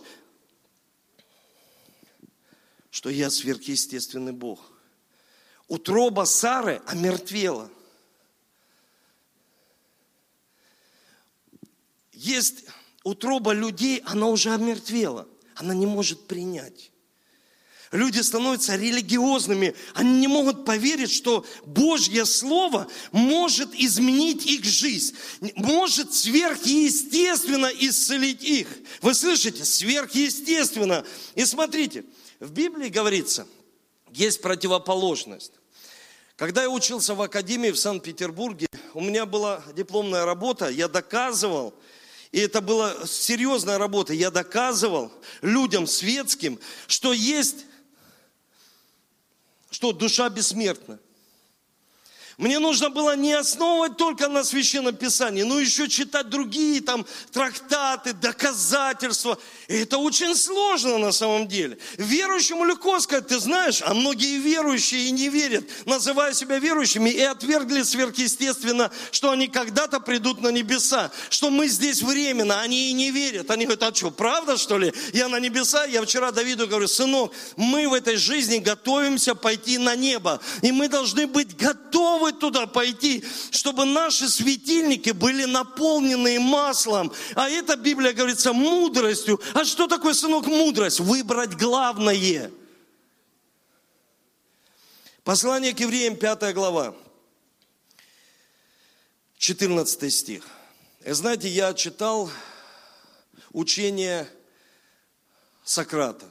что 2.90 3.08
я 3.08 3.30
сверхъестественный 3.30 4.32
Бог. 4.32 4.60
Утроба 5.68 6.24
Сары 6.24 6.82
омертвела. 6.86 7.70
Есть 12.26 12.64
утроба 13.04 13.52
людей, 13.52 14.02
она 14.04 14.26
уже 14.26 14.52
омертвела. 14.52 15.28
Она 15.54 15.74
не 15.74 15.86
может 15.86 16.26
принять. 16.26 16.90
Люди 17.92 18.20
становятся 18.20 18.76
религиозными. 18.76 19.74
Они 19.94 20.18
не 20.18 20.26
могут 20.26 20.64
поверить, 20.64 21.10
что 21.10 21.46
Божье 21.64 22.26
Слово 22.26 22.88
может 23.12 23.74
изменить 23.74 24.44
их 24.44 24.64
жизнь. 24.64 25.16
Может 25.54 26.12
сверхъестественно 26.12 27.66
исцелить 27.66 28.42
их. 28.42 28.66
Вы 29.02 29.14
слышите? 29.14 29.64
Сверхъестественно. 29.64 31.04
И 31.36 31.44
смотрите, 31.44 32.04
в 32.40 32.50
Библии 32.50 32.88
говорится, 32.88 33.46
есть 34.12 34.42
противоположность. 34.42 35.52
Когда 36.36 36.62
я 36.62 36.70
учился 36.70 37.14
в 37.14 37.22
академии 37.22 37.70
в 37.70 37.78
Санкт-Петербурге, 37.78 38.66
у 38.92 39.00
меня 39.00 39.24
была 39.24 39.62
дипломная 39.74 40.26
работа, 40.26 40.68
я 40.68 40.88
доказывал, 40.88 41.72
и 42.32 42.40
это 42.40 42.60
была 42.60 43.06
серьезная 43.06 43.78
работа. 43.78 44.12
Я 44.12 44.30
доказывал 44.30 45.12
людям 45.42 45.86
светским, 45.86 46.58
что 46.86 47.12
есть 47.12 47.66
что 49.70 49.92
душа 49.92 50.30
бессмертна. 50.30 50.98
Мне 52.38 52.58
нужно 52.58 52.90
было 52.90 53.16
не 53.16 53.32
основывать 53.32 53.96
только 53.96 54.28
на 54.28 54.44
Священном 54.44 54.94
Писании, 54.94 55.42
но 55.42 55.58
еще 55.58 55.88
читать 55.88 56.28
другие 56.28 56.82
там 56.82 57.06
трактаты, 57.32 58.12
доказательства. 58.12 59.38
И 59.68 59.76
это 59.76 59.96
очень 59.96 60.36
сложно 60.36 60.98
на 60.98 61.12
самом 61.12 61.48
деле. 61.48 61.78
Верующему 61.96 62.66
легко 62.66 63.00
сказать, 63.00 63.28
ты 63.28 63.38
знаешь, 63.38 63.82
а 63.82 63.94
многие 63.94 64.36
верующие 64.36 65.06
и 65.06 65.12
не 65.12 65.30
верят, 65.30 65.64
называя 65.86 66.34
себя 66.34 66.58
верующими, 66.58 67.08
и 67.08 67.22
отвергли 67.22 67.82
сверхъестественно, 67.82 68.90
что 69.12 69.30
они 69.30 69.48
когда-то 69.48 69.98
придут 69.98 70.42
на 70.42 70.48
небеса, 70.48 71.10
что 71.30 71.48
мы 71.48 71.68
здесь 71.68 72.02
временно, 72.02 72.60
они 72.60 72.90
и 72.90 72.92
не 72.92 73.12
верят. 73.12 73.50
Они 73.50 73.64
говорят, 73.64 73.82
а 73.82 73.94
что, 73.94 74.10
правда 74.10 74.58
что 74.58 74.76
ли? 74.76 74.92
Я 75.14 75.28
на 75.28 75.40
небеса, 75.40 75.86
я 75.86 76.02
вчера 76.02 76.32
Давиду 76.32 76.68
говорю, 76.68 76.86
сынок, 76.86 77.32
мы 77.56 77.88
в 77.88 77.94
этой 77.94 78.16
жизни 78.16 78.58
готовимся 78.58 79.34
пойти 79.34 79.78
на 79.78 79.96
небо, 79.96 80.38
и 80.60 80.70
мы 80.70 80.90
должны 80.90 81.26
быть 81.26 81.56
готовы 81.56 82.25
готовы 82.26 82.32
туда 82.32 82.66
пойти, 82.66 83.24
чтобы 83.50 83.84
наши 83.84 84.28
светильники 84.28 85.10
были 85.10 85.44
наполнены 85.44 86.40
маслом. 86.40 87.12
А 87.34 87.48
это, 87.48 87.76
Библия 87.76 88.12
говорится, 88.12 88.52
мудростью. 88.52 89.40
А 89.54 89.64
что 89.64 89.86
такое, 89.86 90.14
сынок, 90.14 90.46
мудрость? 90.46 91.00
Выбрать 91.00 91.54
главное. 91.54 92.50
Послание 95.24 95.74
к 95.74 95.80
евреям, 95.80 96.16
5 96.16 96.54
глава, 96.54 96.94
14 99.38 100.12
стих. 100.12 100.44
Знаете, 101.04 101.48
я 101.48 101.74
читал 101.74 102.30
учение 103.52 104.28
Сократа 105.64 106.26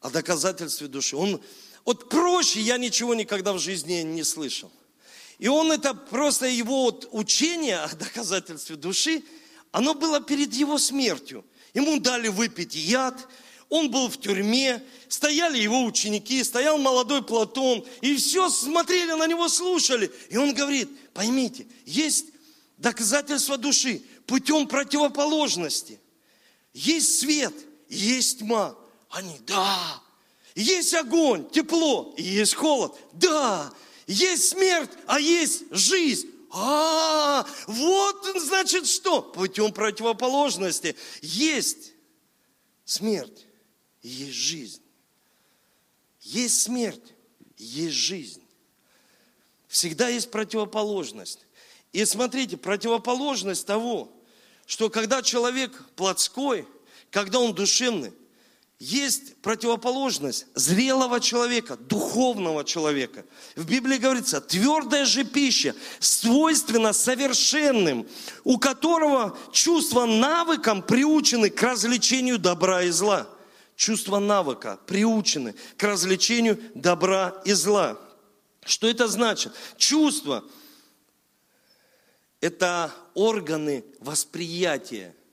о 0.00 0.08
доказательстве 0.08 0.88
души. 0.88 1.16
Он 1.16 1.42
вот 1.84 2.08
проще 2.08 2.60
я 2.60 2.78
ничего 2.78 3.14
никогда 3.14 3.52
в 3.52 3.58
жизни 3.58 4.02
не 4.02 4.24
слышал. 4.24 4.70
И 5.38 5.48
он 5.48 5.72
это 5.72 5.94
просто 5.94 6.46
его 6.46 6.84
вот 6.84 7.08
учение 7.12 7.78
о 7.78 7.94
доказательстве 7.94 8.76
души, 8.76 9.22
оно 9.72 9.94
было 9.94 10.20
перед 10.20 10.54
его 10.54 10.78
смертью. 10.78 11.44
Ему 11.74 11.98
дали 11.98 12.28
выпить 12.28 12.74
яд, 12.74 13.28
он 13.68 13.90
был 13.90 14.08
в 14.08 14.20
тюрьме, 14.20 14.82
стояли 15.08 15.58
его 15.58 15.84
ученики, 15.84 16.44
стоял 16.44 16.78
молодой 16.78 17.22
Платон, 17.22 17.84
и 18.00 18.14
все 18.14 18.48
смотрели 18.48 19.12
на 19.12 19.26
него, 19.26 19.48
слушали. 19.48 20.12
И 20.30 20.36
он 20.36 20.54
говорит, 20.54 20.88
поймите, 21.12 21.66
есть 21.84 22.26
доказательство 22.78 23.58
души 23.58 24.02
путем 24.26 24.68
противоположности. 24.68 26.00
Есть 26.72 27.18
свет, 27.18 27.54
есть 27.88 28.38
тьма. 28.38 28.76
Они, 29.10 29.36
да, 29.46 30.02
есть 30.54 30.94
огонь, 30.94 31.48
тепло, 31.50 32.14
и 32.16 32.22
есть 32.22 32.54
холод. 32.54 32.94
Да, 33.12 33.72
есть 34.06 34.48
смерть, 34.48 34.90
а 35.06 35.18
есть 35.18 35.64
жизнь. 35.70 36.30
А, 36.50 37.44
вот 37.66 38.26
значит 38.36 38.86
что? 38.86 39.22
Путем 39.22 39.72
противоположности. 39.72 40.94
Есть 41.20 41.92
смерть, 42.84 43.46
есть 44.02 44.34
жизнь. 44.34 44.82
Есть 46.20 46.62
смерть, 46.62 47.14
есть 47.56 47.96
жизнь. 47.96 48.42
Всегда 49.66 50.08
есть 50.08 50.30
противоположность. 50.30 51.40
И 51.92 52.04
смотрите, 52.04 52.56
противоположность 52.56 53.66
того, 53.66 54.12
что 54.66 54.88
когда 54.90 55.22
человек 55.22 55.72
плотской, 55.96 56.68
когда 57.10 57.40
он 57.40 57.54
душевный, 57.54 58.12
есть 58.84 59.36
противоположность 59.36 60.46
зрелого 60.54 61.18
человека, 61.18 61.76
духовного 61.76 62.64
человека. 62.64 63.24
В 63.56 63.64
Библии 63.64 63.96
говорится, 63.96 64.42
твердая 64.42 65.06
же 65.06 65.24
пища 65.24 65.74
свойственна 66.00 66.92
совершенным, 66.92 68.06
у 68.44 68.58
которого 68.58 69.38
чувства 69.52 70.04
навыком 70.04 70.82
приучены 70.82 71.48
к 71.48 71.62
развлечению 71.62 72.38
добра 72.38 72.82
и 72.82 72.90
зла. 72.90 73.26
Чувства 73.74 74.18
навыка 74.18 74.78
приучены 74.86 75.54
к 75.78 75.82
развлечению 75.82 76.60
добра 76.74 77.40
и 77.46 77.52
зла. 77.54 77.98
Что 78.66 78.86
это 78.86 79.08
значит? 79.08 79.54
Чувства– 79.78 80.44
это 82.40 82.92
органы 83.14 83.82
восприятия– 84.00 85.14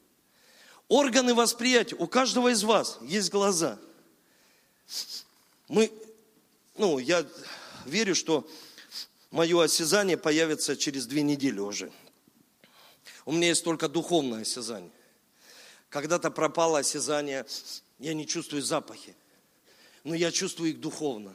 Органы 0.91 1.33
восприятия. 1.33 1.95
У 1.95 2.05
каждого 2.05 2.49
из 2.51 2.65
вас 2.65 2.97
есть 3.01 3.31
глаза. 3.31 3.79
Мы, 5.69 5.89
ну, 6.75 6.99
я 6.99 7.25
верю, 7.85 8.13
что 8.13 8.45
мое 9.29 9.63
осязание 9.63 10.17
появится 10.17 10.75
через 10.75 11.05
две 11.05 11.21
недели 11.21 11.59
уже. 11.59 11.93
У 13.23 13.31
меня 13.31 13.47
есть 13.47 13.63
только 13.63 13.87
духовное 13.87 14.41
осязание. 14.41 14.91
Когда-то 15.87 16.29
пропало 16.29 16.79
осязание, 16.79 17.45
я 17.97 18.13
не 18.13 18.27
чувствую 18.27 18.61
запахи, 18.61 19.15
но 20.03 20.13
я 20.13 20.29
чувствую 20.29 20.71
их 20.71 20.81
духовно 20.81 21.33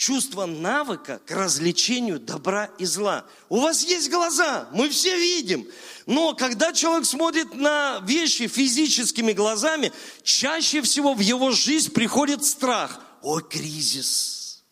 чувство 0.00 0.46
навыка 0.46 1.20
к 1.26 1.30
развлечению 1.30 2.18
добра 2.18 2.70
и 2.78 2.86
зла. 2.86 3.26
У 3.50 3.60
вас 3.60 3.84
есть 3.84 4.08
глаза, 4.08 4.66
мы 4.72 4.88
все 4.88 5.14
видим. 5.14 5.68
Но 6.06 6.32
когда 6.32 6.72
человек 6.72 7.04
смотрит 7.04 7.54
на 7.54 8.00
вещи 8.06 8.48
физическими 8.48 9.32
глазами, 9.32 9.92
чаще 10.22 10.80
всего 10.80 11.12
в 11.12 11.20
его 11.20 11.50
жизнь 11.50 11.92
приходит 11.92 12.46
страх. 12.46 12.98
Ой, 13.20 13.46
кризис, 13.46 14.64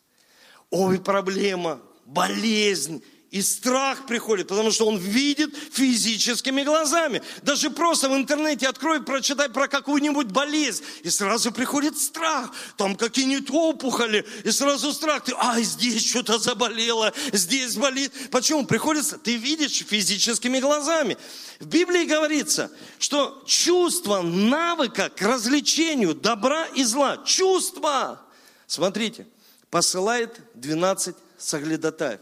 ой, 0.71 0.99
проблема, 0.99 1.79
болезнь, 2.07 3.03
и 3.31 3.43
страх 3.43 4.07
приходит, 4.07 4.47
потому 4.47 4.71
что 4.71 4.87
он 4.87 4.97
видит 4.97 5.55
физическими 5.71 6.63
глазами. 6.63 7.21
Даже 7.43 7.69
просто 7.69 8.09
в 8.09 8.15
интернете 8.15 8.67
открой, 8.67 9.03
прочитай 9.03 9.49
про 9.49 9.67
какую-нибудь 9.67 10.27
болезнь, 10.27 10.83
и 11.03 11.11
сразу 11.11 11.51
приходит 11.51 11.97
страх. 11.99 12.51
Там 12.75 12.95
какие-нибудь 12.95 13.51
опухоли, 13.51 14.25
и 14.43 14.51
сразу 14.51 14.91
страх. 14.93 15.25
Ты, 15.25 15.33
а, 15.37 15.61
здесь 15.61 16.09
что-то 16.09 16.39
заболело, 16.39 17.13
здесь 17.31 17.75
болит. 17.75 18.11
Почему? 18.31 18.65
Приходится, 18.65 19.19
ты 19.19 19.35
видишь 19.35 19.83
физическими 19.85 20.59
глазами. 20.59 21.15
В 21.59 21.67
Библии 21.67 22.05
говорится, 22.05 22.71
что 22.97 23.43
чувство 23.45 24.23
навыка 24.23 25.09
к 25.09 25.21
развлечению 25.21 26.15
добра 26.15 26.65
и 26.73 26.83
зла, 26.83 27.17
чувство, 27.25 28.21
смотрите, 28.65 29.27
посылает 29.69 30.39
12 30.55 31.15
соглядатаев. 31.37 32.21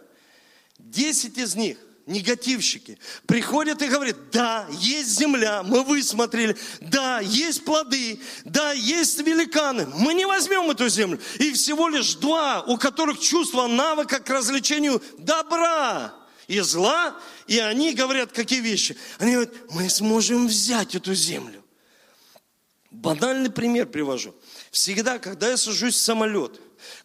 Десять 0.78 1.38
из 1.38 1.56
них 1.56 1.78
негативщики, 2.08 2.98
приходят 3.26 3.82
и 3.82 3.88
говорят, 3.88 4.32
да, 4.32 4.66
есть 4.72 5.10
земля, 5.10 5.62
мы 5.62 5.84
высмотрели, 5.84 6.58
да, 6.80 7.20
есть 7.20 7.66
плоды, 7.66 8.20
да, 8.46 8.72
есть 8.72 9.20
великаны, 9.20 9.88
мы 9.98 10.14
не 10.14 10.26
возьмем 10.26 10.72
эту 10.72 10.88
землю. 10.88 11.20
И 11.38 11.52
всего 11.52 11.90
лишь 11.90 12.16
два, 12.16 12.64
у 12.64 12.78
которых 12.78 13.20
чувство 13.20 13.68
навыка 13.68 14.20
к 14.20 14.30
развлечению 14.30 15.04
добра 15.18 16.16
и 16.48 16.62
зла, 16.62 17.20
и 17.46 17.60
они 17.60 17.94
говорят 17.94 18.32
какие 18.32 18.62
вещи? 18.62 18.98
Они 19.20 19.34
говорят, 19.34 19.54
мы 19.72 19.90
сможем 19.90 20.48
взять 20.48 20.96
эту 20.96 21.14
землю. 21.14 21.64
Банальный 22.90 23.52
пример 23.52 23.86
привожу. 23.86 24.34
Всегда, 24.72 25.20
когда 25.20 25.50
я 25.50 25.58
сажусь 25.58 25.96
в 25.96 26.02
самолет, 26.02 26.60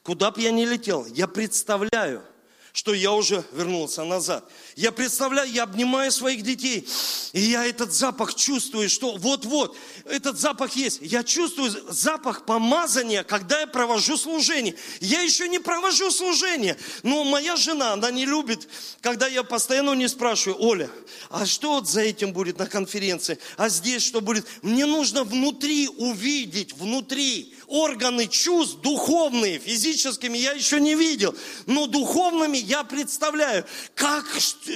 куда 0.04 0.30
бы 0.30 0.40
я 0.40 0.52
ни 0.52 0.64
летел, 0.64 1.04
я 1.06 1.26
представляю– 1.26 2.22
что 2.72 2.94
я 2.94 3.12
уже 3.12 3.44
вернулся 3.52 4.02
назад. 4.04 4.50
Я 4.76 4.92
представляю, 4.92 5.50
я 5.50 5.64
обнимаю 5.64 6.11
своих 6.11 6.42
детей, 6.42 6.88
и 7.32 7.40
я 7.40 7.66
этот 7.66 7.92
запах 7.92 8.35
чувствую, 8.35 8.88
что 8.88 9.16
вот-вот, 9.16 9.76
этот 10.06 10.38
запах 10.38 10.72
есть. 10.72 10.98
Я 11.02 11.22
чувствую 11.22 11.70
запах 11.92 12.46
помазания, 12.46 13.24
когда 13.24 13.61
я 13.61 13.66
провожу 13.66 14.16
служение. 14.16 14.74
Я 15.00 15.20
еще 15.20 15.48
не 15.48 15.58
провожу 15.58 16.11
служение, 16.11 16.78
но 17.02 17.24
моя 17.24 17.56
жена, 17.56 17.92
она 17.92 18.11
не 18.11 18.24
любит, 18.24 18.68
когда 19.02 19.28
я 19.28 19.42
постоянно 19.42 19.92
не 19.92 20.08
спрашиваю, 20.08 20.62
Оля, 20.62 20.90
а 21.28 21.44
что 21.44 21.74
вот 21.74 21.88
за 21.88 22.00
этим 22.00 22.32
будет 22.32 22.58
на 22.58 22.66
конференции, 22.66 23.38
а 23.58 23.68
здесь 23.68 24.02
что 24.02 24.22
будет? 24.22 24.46
Мне 24.62 24.87
нужно 24.87 25.24
внутри 25.24 25.88
увидеть, 25.88 26.72
внутри, 26.72 27.54
органы 27.72 28.28
чувств 28.28 28.80
духовные, 28.82 29.58
физическими 29.58 30.37
я 30.37 30.52
еще 30.52 30.78
не 30.78 30.94
видел, 30.94 31.35
но 31.64 31.87
духовными 31.87 32.58
я 32.58 32.85
представляю, 32.85 33.64
как, 33.94 34.26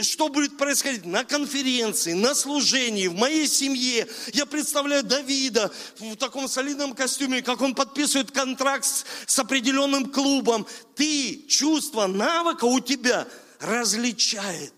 что 0.02 0.28
будет 0.28 0.56
происходить 0.56 1.04
на 1.04 1.22
конференции, 1.22 2.14
на 2.14 2.34
служении, 2.34 3.08
в 3.08 3.14
моей 3.14 3.46
семье. 3.48 4.08
Я 4.32 4.46
представляю 4.46 5.02
Давида 5.02 5.70
в 5.98 6.16
таком 6.16 6.48
солидном 6.48 6.94
костюме, 6.94 7.42
как 7.42 7.60
он 7.60 7.74
подписывает 7.74 8.30
контракт 8.30 8.86
с, 9.26 9.38
определенным 9.38 10.10
клубом. 10.10 10.66
Ты, 10.94 11.44
чувство 11.48 12.06
навыка 12.06 12.64
у 12.64 12.80
тебя 12.80 13.28
различает 13.60 14.72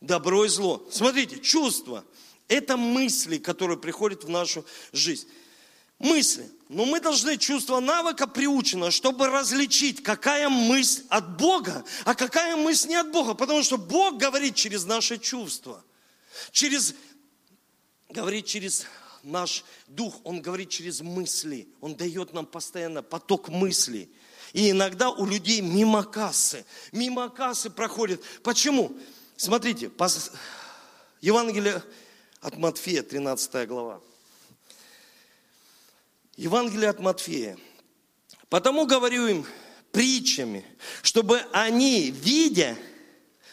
добро 0.00 0.46
и 0.46 0.48
зло. 0.48 0.82
Смотрите, 0.90 1.40
чувство– 1.40 2.04
это 2.48 2.78
мысли, 2.78 3.36
которые 3.36 3.76
приходят 3.76 4.24
в 4.24 4.30
нашу 4.30 4.64
жизнь. 4.92 5.28
мысли. 5.98 6.50
Но 6.68 6.84
мы 6.84 7.00
должны 7.00 7.38
чувство 7.38 7.80
навыка 7.80 8.26
приучено, 8.26 8.90
чтобы 8.90 9.28
различить, 9.28 10.02
какая 10.02 10.50
мысль 10.50 11.02
от 11.08 11.38
Бога, 11.38 11.82
а 12.04 12.14
какая 12.14 12.56
мысль 12.56 12.88
не 12.88 12.96
от 12.96 13.10
Бога. 13.10 13.32
Потому 13.32 13.62
что 13.62 13.78
Бог 13.78 14.18
говорит 14.18 14.54
через 14.54 14.84
наши 14.84 15.16
чувства. 15.16 15.82
Через, 16.52 16.94
говорит 18.10 18.44
через 18.44 18.84
наш 19.22 19.64
дух, 19.86 20.20
Он 20.24 20.42
говорит 20.42 20.68
через 20.68 21.00
мысли. 21.00 21.68
Он 21.80 21.94
дает 21.94 22.34
нам 22.34 22.44
постоянно 22.44 23.02
поток 23.02 23.48
мыслей. 23.48 24.10
И 24.52 24.70
иногда 24.70 25.08
у 25.08 25.24
людей 25.24 25.62
мимо 25.62 26.04
кассы, 26.04 26.66
мимо 26.92 27.30
кассы 27.30 27.70
проходит. 27.70 28.22
Почему? 28.42 28.94
Смотрите, 29.36 29.90
Евангелие 31.22 31.82
от 32.42 32.58
Матфея, 32.58 33.02
13 33.02 33.66
глава. 33.66 34.00
Евангелие 36.38 36.88
от 36.88 37.00
Матфея. 37.00 37.58
Потому 38.48 38.86
говорю 38.86 39.26
им 39.26 39.46
притчами, 39.90 40.64
чтобы 41.02 41.40
они, 41.52 42.12
видя, 42.12 42.78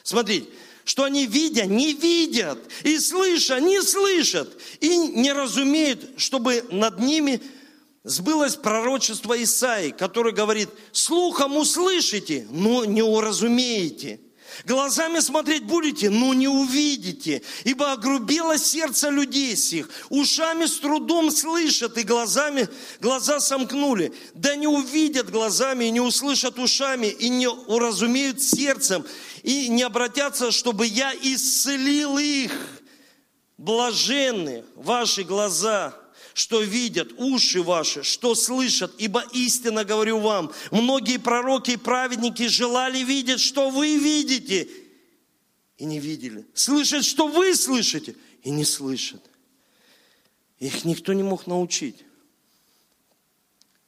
смотрите, 0.03 0.47
что 0.83 1.03
они 1.03 1.25
видя, 1.25 1.65
не 1.65 1.93
видят, 1.93 2.59
и 2.83 2.99
слыша, 2.99 3.59
не 3.59 3.81
слышат, 3.81 4.55
и 4.81 4.97
не 4.97 5.33
разумеют, 5.33 6.19
чтобы 6.21 6.63
над 6.69 6.99
ними 6.99 7.41
сбылось 8.03 8.55
пророчество 8.55 9.41
Исаи, 9.41 9.89
который 9.89 10.31
говорит, 10.31 10.69
слухом 10.91 11.57
услышите, 11.57 12.45
но 12.51 12.85
не 12.85 13.01
уразумеете. 13.01 14.19
Глазами 14.63 15.19
смотреть 15.19 15.63
будете, 15.63 16.09
но 16.09 16.33
не 16.33 16.47
увидите, 16.47 17.41
ибо 17.65 17.91
огрубело 17.91 18.57
сердце 18.57 19.09
людей 19.09 19.55
сих, 19.57 19.89
ушами 20.09 20.65
с 20.65 20.77
трудом 20.77 21.29
слышат, 21.29 21.97
и 21.97 22.03
глазами 22.03 22.69
глаза 23.01 23.39
сомкнули. 23.39 24.13
Да 24.33 24.55
не 24.55 24.67
увидят 24.67 25.29
глазами, 25.29 25.85
и 25.85 25.91
не 25.91 25.99
услышат 25.99 26.57
ушами, 26.57 27.07
и 27.07 27.27
не 27.27 27.49
уразумеют 27.49 28.41
сердцем, 28.41 29.05
и 29.43 29.67
не 29.67 29.83
обратятся, 29.83 30.51
чтобы 30.51 30.87
я 30.87 31.13
исцелил 31.13 32.17
их. 32.17 32.51
Блаженны 33.57 34.63
ваши 34.75 35.23
глаза, 35.23 35.93
что 36.35 36.61
видят, 36.61 37.13
уши 37.17 37.63
ваши, 37.63 38.03
что 38.03 38.35
слышат, 38.35 38.93
ибо 38.97 39.23
истинно 39.31 39.85
говорю 39.85 40.19
вам, 40.19 40.51
многие 40.69 41.17
пророки 41.17 41.71
и 41.71 41.77
праведники 41.77 42.47
желали 42.47 42.99
видеть, 42.99 43.39
что 43.39 43.69
вы 43.69 43.97
видите, 43.97 44.67
и 45.77 45.85
не 45.85 45.97
видели. 45.97 46.45
Слышать, 46.53 47.05
что 47.05 47.29
вы 47.29 47.55
слышите, 47.55 48.17
и 48.43 48.49
не 48.49 48.65
слышат. 48.65 49.23
Их 50.59 50.83
никто 50.83 51.13
не 51.13 51.23
мог 51.23 51.47
научить. 51.47 52.03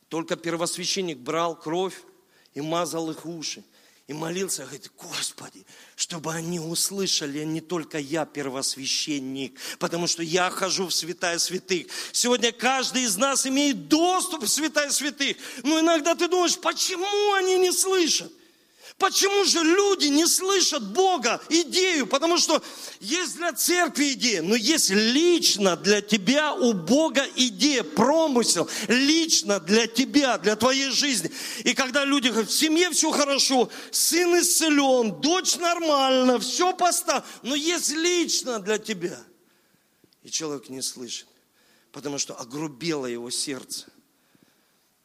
Только 0.08 0.38
первосвященник 0.38 1.18
брал 1.18 1.54
кровь 1.54 2.02
и 2.54 2.62
мазал 2.62 3.12
их 3.12 3.26
уши 3.26 3.62
и 4.08 4.14
молился, 4.14 4.64
говорит, 4.64 4.90
Господи, 4.98 5.66
чтобы 5.98 6.34
они 6.34 6.62
услышали, 6.62 7.44
не 7.44 7.60
только 7.60 8.00
я 8.00 8.26
первосвященник, 8.26 9.60
потому 9.80 10.08
что 10.08 10.24
я 10.24 10.50
хожу 10.50 10.88
в 10.88 10.94
святая 10.94 11.38
святых. 11.40 11.88
Сегодня 12.14 12.54
каждый 12.54 13.04
из 13.04 13.18
нас 13.18 13.46
имеет 13.46 13.90
доступ 13.90 14.44
в 14.44 14.48
святая 14.48 14.92
святых. 14.92 15.36
Но 15.64 15.82
иногда 15.82 16.16
ты 16.16 16.30
думаешь, 16.30 16.58
почему 16.58 17.34
они 17.34 17.58
не 17.58 17.72
слышат? 17.74 18.32
Почему 18.98 19.46
же 19.46 19.60
люди 19.60 20.08
не 20.08 20.26
слышат 20.26 20.84
Бога, 20.92 21.40
идею? 21.50 22.08
Потому 22.08 22.40
что 22.40 22.64
есть 23.00 23.36
для 23.36 23.54
церкви 23.54 24.14
идея, 24.14 24.42
но 24.42 24.56
есть 24.56 24.90
лично 24.90 25.78
для 25.78 26.02
тебя 26.02 26.56
у 26.56 26.74
Бога 26.74 27.24
идея, 27.36 27.84
промысел, 27.84 28.68
лично 28.88 29.60
для 29.60 29.86
тебя, 29.86 30.40
для 30.40 30.56
твоей 30.56 30.90
жизни. 30.90 31.32
И 31.64 31.76
когда 31.76 32.06
люди 32.06 32.30
говорят, 32.30 32.50
в 32.50 32.58
семье 32.58 32.90
все 32.90 33.12
хорошо, 33.12 33.70
сын 33.92 34.40
исцелен, 34.40 35.22
дочь 35.22 35.58
нормально, 35.58 36.40
все 36.40 36.74
поставлено, 36.74 37.24
но 37.44 37.54
есть 37.54 37.92
лично 37.92 38.60
для 38.60 38.80
тебя. 38.80 39.20
И 40.24 40.32
человек 40.32 40.70
не 40.70 40.82
слышит, 40.82 41.28
потому 41.92 42.18
что 42.18 42.34
огрубело 42.34 43.06
его 43.06 43.30
сердце. 43.30 43.86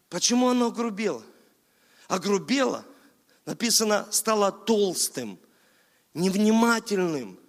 Почему 0.08 0.48
оно 0.48 0.68
огрубело? 0.68 1.22
Огрубело– 2.08 2.86
написано, 3.46 4.06
стало 4.10 4.52
толстым, 4.52 5.38
невнимательным. 6.14 7.41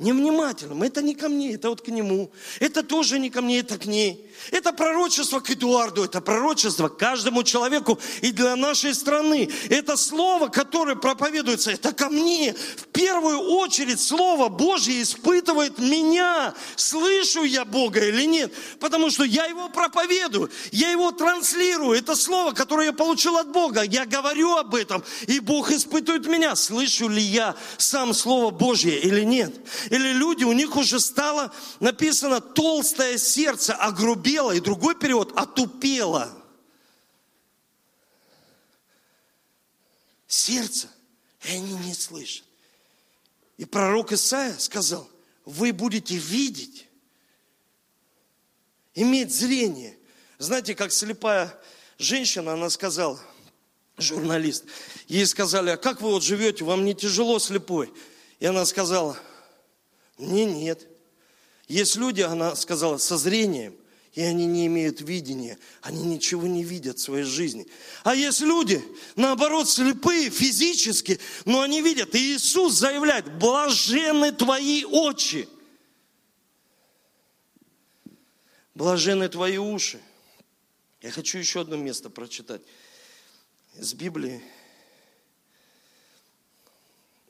Невнимательным. 0.00 0.82
Это 0.82 1.02
не 1.02 1.14
ко 1.14 1.28
мне, 1.28 1.52
это 1.52 1.68
вот 1.68 1.82
к 1.82 1.88
нему. 1.88 2.32
Это 2.58 2.82
тоже 2.82 3.18
не 3.18 3.28
ко 3.28 3.42
мне, 3.42 3.58
это 3.58 3.76
к 3.76 3.84
ней. 3.84 4.26
Это 4.50 4.72
пророчество 4.72 5.40
к 5.40 5.50
Эдуарду, 5.50 6.04
это 6.04 6.22
пророчество 6.22 6.88
к 6.88 6.96
каждому 6.96 7.42
человеку 7.42 7.98
и 8.22 8.32
для 8.32 8.56
нашей 8.56 8.94
страны. 8.94 9.50
Это 9.68 9.98
слово, 9.98 10.48
которое 10.48 10.96
проповедуется, 10.96 11.72
это 11.72 11.92
ко 11.92 12.08
мне. 12.08 12.54
В 12.78 12.86
первую 12.86 13.40
очередь 13.40 14.00
Слово 14.00 14.48
Божье 14.48 15.02
испытывает 15.02 15.78
меня, 15.78 16.54
слышу 16.76 17.42
я 17.44 17.66
Бога 17.66 18.00
или 18.00 18.24
нет. 18.24 18.54
Потому 18.78 19.10
что 19.10 19.24
я 19.24 19.44
его 19.44 19.68
проповедую, 19.68 20.50
я 20.72 20.90
его 20.90 21.12
транслирую. 21.12 21.98
Это 21.98 22.16
слово, 22.16 22.52
которое 22.52 22.86
я 22.86 22.92
получил 22.94 23.36
от 23.36 23.52
Бога. 23.52 23.82
Я 23.82 24.06
говорю 24.06 24.56
об 24.56 24.74
этом, 24.74 25.04
и 25.26 25.40
Бог 25.40 25.70
испытывает 25.70 26.26
меня, 26.26 26.56
слышу 26.56 27.06
ли 27.06 27.20
я 27.20 27.54
сам 27.76 28.14
Слово 28.14 28.50
Божье 28.50 28.98
или 28.98 29.24
нет. 29.24 29.52
Или 29.90 30.12
люди, 30.12 30.44
у 30.44 30.52
них 30.52 30.76
уже 30.76 31.00
стало 31.00 31.52
написано 31.80 32.40
толстое 32.40 33.18
сердце, 33.18 33.74
огрубело 33.74 34.52
и 34.52 34.60
другой 34.60 34.94
перевод 34.94 35.36
отупела. 35.36 36.32
Сердце, 40.28 40.88
и 41.42 41.50
они 41.50 41.74
не 41.74 41.92
слышат. 41.92 42.44
И 43.56 43.64
пророк 43.64 44.12
Исаия 44.12 44.56
сказал, 44.58 45.10
вы 45.44 45.72
будете 45.72 46.16
видеть, 46.16 46.86
иметь 48.94 49.34
зрение. 49.34 49.98
Знаете, 50.38 50.76
как 50.76 50.92
слепая 50.92 51.52
женщина, 51.98 52.52
она 52.52 52.70
сказала, 52.70 53.20
журналист, 53.98 54.66
ей 55.08 55.26
сказали, 55.26 55.70
а 55.70 55.76
как 55.76 56.00
вы 56.00 56.10
вот 56.10 56.22
живете, 56.22 56.64
вам 56.64 56.84
не 56.84 56.94
тяжело 56.94 57.40
слепой? 57.40 57.92
И 58.38 58.46
она 58.46 58.64
сказала, 58.66 59.18
мне 60.20 60.44
нет. 60.44 60.86
Есть 61.68 61.96
люди, 61.96 62.20
она 62.20 62.54
сказала, 62.56 62.98
со 62.98 63.16
зрением, 63.16 63.76
и 64.12 64.22
они 64.22 64.46
не 64.46 64.66
имеют 64.66 65.00
видения, 65.00 65.56
они 65.82 66.02
ничего 66.02 66.46
не 66.46 66.64
видят 66.64 66.98
в 66.98 67.02
своей 67.02 67.24
жизни. 67.24 67.66
А 68.02 68.14
есть 68.14 68.40
люди, 68.40 68.82
наоборот, 69.14 69.68
слепые 69.68 70.30
физически, 70.30 71.20
но 71.44 71.60
они 71.60 71.80
видят. 71.80 72.14
И 72.14 72.34
Иисус 72.34 72.74
заявляет, 72.74 73.32
блаженны 73.38 74.32
твои 74.32 74.84
очи, 74.84 75.48
блаженны 78.74 79.28
твои 79.28 79.58
уши. 79.58 80.00
Я 81.02 81.12
хочу 81.12 81.38
еще 81.38 81.60
одно 81.60 81.76
место 81.76 82.10
прочитать 82.10 82.62
из 83.78 83.94
Библии. 83.94 84.42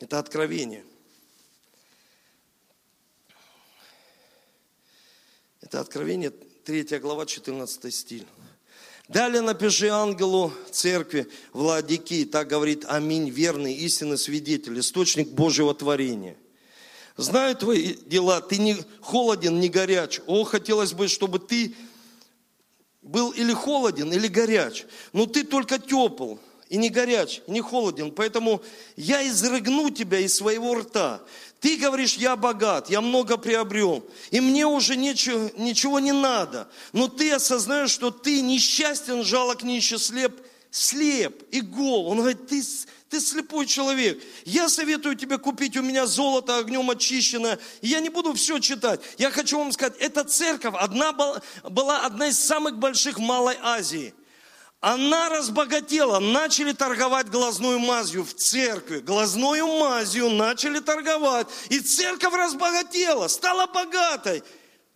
Это 0.00 0.18
откровение. 0.18 0.84
Это 5.60 5.80
откровение 5.80 6.30
3 6.30 6.98
глава, 7.00 7.26
14 7.26 7.94
стиль. 7.94 8.26
Далее 9.08 9.42
напиши 9.42 9.88
ангелу 9.88 10.52
церкви 10.70 11.26
Владики, 11.52 12.24
так 12.24 12.48
говорит 12.48 12.84
Аминь, 12.86 13.28
верный, 13.28 13.74
истинный 13.74 14.16
свидетель, 14.16 14.78
источник 14.78 15.28
Божьего 15.28 15.74
творения. 15.74 16.36
Знаю 17.16 17.56
твои 17.56 17.94
дела, 18.06 18.40
ты 18.40 18.56
не 18.56 18.76
холоден, 19.02 19.60
не 19.60 19.68
горяч. 19.68 20.20
О, 20.26 20.44
хотелось 20.44 20.92
бы, 20.92 21.08
чтобы 21.08 21.38
ты 21.40 21.74
был 23.02 23.30
или 23.32 23.52
холоден, 23.52 24.12
или 24.12 24.28
горяч. 24.28 24.86
Но 25.12 25.26
ты 25.26 25.44
только 25.44 25.78
тепл, 25.78 26.36
и 26.70 26.78
не 26.78 26.88
горяч, 26.88 27.42
и 27.46 27.50
не 27.50 27.60
холоден. 27.60 28.12
Поэтому 28.12 28.62
я 28.96 29.26
изрыгну 29.28 29.90
тебя 29.90 30.20
из 30.20 30.34
своего 30.34 30.76
рта. 30.76 31.20
Ты 31.60 31.76
говоришь, 31.76 32.14
я 32.14 32.36
богат, 32.36 32.88
я 32.88 33.02
много 33.02 33.36
приобрел, 33.36 34.02
и 34.30 34.40
мне 34.40 34.66
уже 34.66 34.96
ничего, 34.96 35.50
ничего 35.58 36.00
не 36.00 36.12
надо. 36.12 36.70
Но 36.94 37.06
ты 37.06 37.30
осознаешь, 37.32 37.90
что 37.90 38.10
ты 38.10 38.40
несчастен, 38.40 39.22
жалок, 39.22 39.62
нищий, 39.62 39.98
слеп, 39.98 40.40
слеп 40.70 41.42
и 41.50 41.60
гол. 41.60 42.06
Он 42.06 42.18
говорит, 42.18 42.48
ты, 42.48 42.62
ты 43.10 43.20
слепой 43.20 43.66
человек. 43.66 44.22
Я 44.46 44.70
советую 44.70 45.16
тебе 45.16 45.36
купить 45.36 45.76
у 45.76 45.82
меня 45.82 46.06
золото 46.06 46.56
огнем 46.56 46.88
очищенное. 46.88 47.58
Я 47.82 48.00
не 48.00 48.08
буду 48.08 48.32
все 48.32 48.58
читать. 48.58 49.02
Я 49.18 49.30
хочу 49.30 49.58
вам 49.58 49.72
сказать, 49.72 49.98
эта 49.98 50.24
церковь 50.24 50.74
одна 50.78 51.12
была, 51.12 51.42
была 51.64 52.06
одна 52.06 52.28
из 52.28 52.38
самых 52.38 52.78
больших 52.78 53.18
в 53.18 53.22
Малой 53.22 53.58
Азии– 53.60 54.14
она 54.80 55.28
разбогатела, 55.28 56.20
начали 56.20 56.72
торговать 56.72 57.28
глазную 57.28 57.78
мазью 57.78 58.24
в 58.24 58.32
церкви. 58.32 59.00
Глазною 59.00 59.66
мазью 59.66 60.30
начали 60.30 60.80
торговать. 60.80 61.48
И 61.68 61.80
церковь 61.80 62.32
разбогатела, 62.32 63.28
стала 63.28 63.66
богатой. 63.66 64.42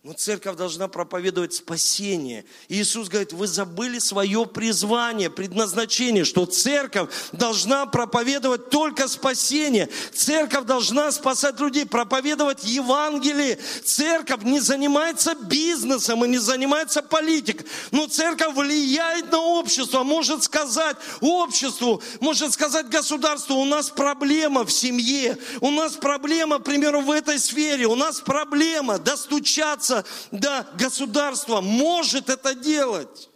Но 0.05 0.13
церковь 0.13 0.55
должна 0.55 0.87
проповедовать 0.87 1.55
спасение. 1.55 2.45
И 2.67 2.79
Иисус 2.79 3.09
говорит, 3.09 3.33
вы 3.33 3.47
забыли 3.47 3.97
свое 3.97 4.45
призвание, 4.45 5.31
предназначение, 5.31 6.25
что 6.25 6.45
церковь 6.45 7.09
должна 7.31 7.87
проповедовать 7.87 8.69
только 8.69 9.07
спасение. 9.07 9.89
Церковь 10.13 10.65
должна 10.65 11.11
спасать 11.11 11.59
людей, 11.59 11.87
проповедовать 11.87 12.65
Евангелие. 12.65 13.57
Церковь 13.83 14.43
не 14.43 14.59
занимается 14.59 15.33
бизнесом 15.33 16.23
и 16.23 16.27
не 16.27 16.37
занимается 16.37 17.01
политикой. 17.01 17.65
Но 17.89 18.05
церковь 18.05 18.53
влияет 18.55 19.31
на 19.31 19.39
общество, 19.39 20.03
может 20.03 20.43
сказать 20.43 20.97
обществу, 21.19 21.99
может 22.19 22.53
сказать 22.53 22.89
государству, 22.89 23.55
у 23.55 23.65
нас 23.65 23.89
проблема 23.89 24.65
в 24.65 24.71
семье, 24.71 25.39
у 25.61 25.71
нас 25.71 25.93
проблема, 25.93 26.59
к 26.59 26.63
примеру, 26.63 27.01
в 27.01 27.09
этой 27.09 27.39
сфере, 27.39 27.87
у 27.87 27.95
нас 27.95 28.21
проблема 28.21 28.99
достучаться 28.99 29.94
добраться 30.03 30.29
до 30.31 30.67
государства, 30.77 31.61
может 31.61 32.29
это 32.29 32.53
делать. 32.55 33.29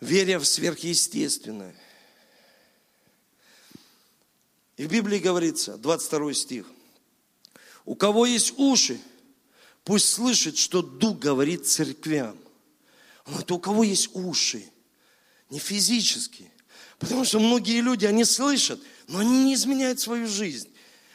Веря 0.00 0.38
в 0.38 0.44
сверхъестественное. 0.44 1.76
И 4.76 4.84
в 4.84 4.88
Библии 4.88 5.18
говорится, 5.18 5.76
22 5.76 6.34
стих, 6.34 6.66
у 7.84 7.94
кого 7.94 8.26
есть 8.26 8.58
уши, 8.58 9.00
пусть 9.84 10.08
слышит, 10.08 10.56
что 10.56 10.82
Дух 10.82 11.18
говорит 11.18 11.66
церквям. 11.66 12.36
Он 13.26 13.32
говорит, 13.34 13.50
у 13.52 13.58
кого 13.60 13.84
есть 13.84 14.10
уши, 14.14 14.68
не 15.50 15.60
физические, 15.60 16.50
потому 16.98 17.24
что 17.24 17.38
многие 17.38 17.80
люди, 17.80 18.06
они 18.06 18.24
слышат, 18.24 18.80
но 19.08 19.20
они 19.20 19.44
не 19.44 19.54
изменяют 19.54 20.00
свою 20.00 20.26
жизнь. 20.26 20.68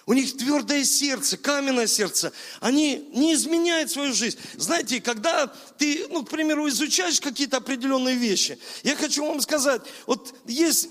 У 0.08 0.14
них 0.14 0.38
твердое 0.38 0.86
сердце, 0.86 1.36
каменное 1.36 1.86
сердце. 1.86 2.32
Они 2.62 3.10
не 3.14 3.34
изменяют 3.34 3.92
свою 3.92 4.14
жизнь. 4.14 4.40
Знаете, 4.56 5.02
когда 5.02 5.48
ты, 5.78 6.08
ну, 6.10 6.24
к 6.24 6.30
примеру, 6.30 6.70
изучаешь 6.70 7.20
какие-то 7.20 7.58
определенные 7.58 8.16
вещи, 8.16 8.58
я 8.84 8.96
хочу 8.96 9.26
вам 9.26 9.42
сказать, 9.42 9.82
вот 10.06 10.34
есть 10.46 10.88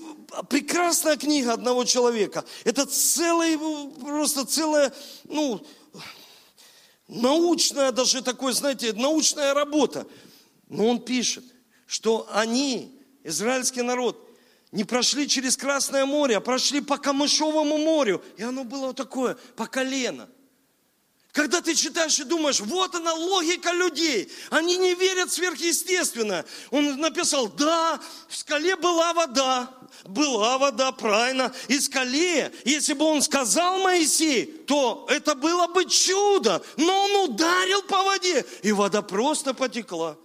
прекрасная 0.49 1.17
книга 1.17 1.53
одного 1.53 1.83
человека. 1.83 2.45
Это 2.63 2.85
целая, 2.85 3.57
просто 3.57 4.45
целая, 4.45 4.93
ну, 5.23 5.65
научная 7.07 7.91
даже 7.91 8.21
такой, 8.21 8.53
знаете, 8.53 8.93
научная 8.93 9.55
работа. 9.55 10.05
Но 10.69 10.85
он 10.85 11.01
пишет, 11.01 11.43
что 11.87 12.29
они, 12.31 12.95
израильский 13.23 13.81
народ, 13.81 14.26
не 14.71 14.83
прошли 14.83 15.27
через 15.27 15.55
Красное 15.55 16.05
море, 16.05 16.37
а 16.37 16.41
прошли 16.41 16.81
по 16.81 16.97
Камышовому 16.97 17.77
морю. 17.77 18.23
И 18.37 18.43
оно 18.43 18.63
было 18.63 18.87
вот 18.87 18.97
такое, 18.97 19.35
по 19.55 19.65
колено. 19.65 20.27
Когда 21.31 21.61
ты 21.61 21.75
читаешь 21.75 22.19
и 22.19 22.23
думаешь, 22.23 22.59
вот 22.59 22.95
она 22.95 23.13
логика 23.13 23.71
людей, 23.71 24.31
они 24.49 24.75
не 24.77 24.95
верят 24.95 25.31
сверхъестественно. 25.31 26.43
Он 26.71 26.99
написал, 26.99 27.47
да, 27.47 28.01
в 28.27 28.35
скале 28.35 28.75
была 28.75 29.13
вода, 29.13 29.71
была 30.03 30.57
вода, 30.57 30.91
правильно. 30.91 31.53
И 31.67 31.79
скале, 31.79 32.51
если 32.65 32.93
бы 32.93 33.05
он 33.05 33.21
сказал 33.21 33.77
Моисей, 33.79 34.47
то 34.47 35.05
это 35.09 35.35
было 35.35 35.67
бы 35.67 35.85
чудо. 35.85 36.63
Но 36.75 37.03
он 37.03 37.29
ударил 37.29 37.83
по 37.83 38.01
воде, 38.01 38.43
и 38.63 38.71
вода 38.71 39.03
просто 39.03 39.53
потекла. 39.53 40.17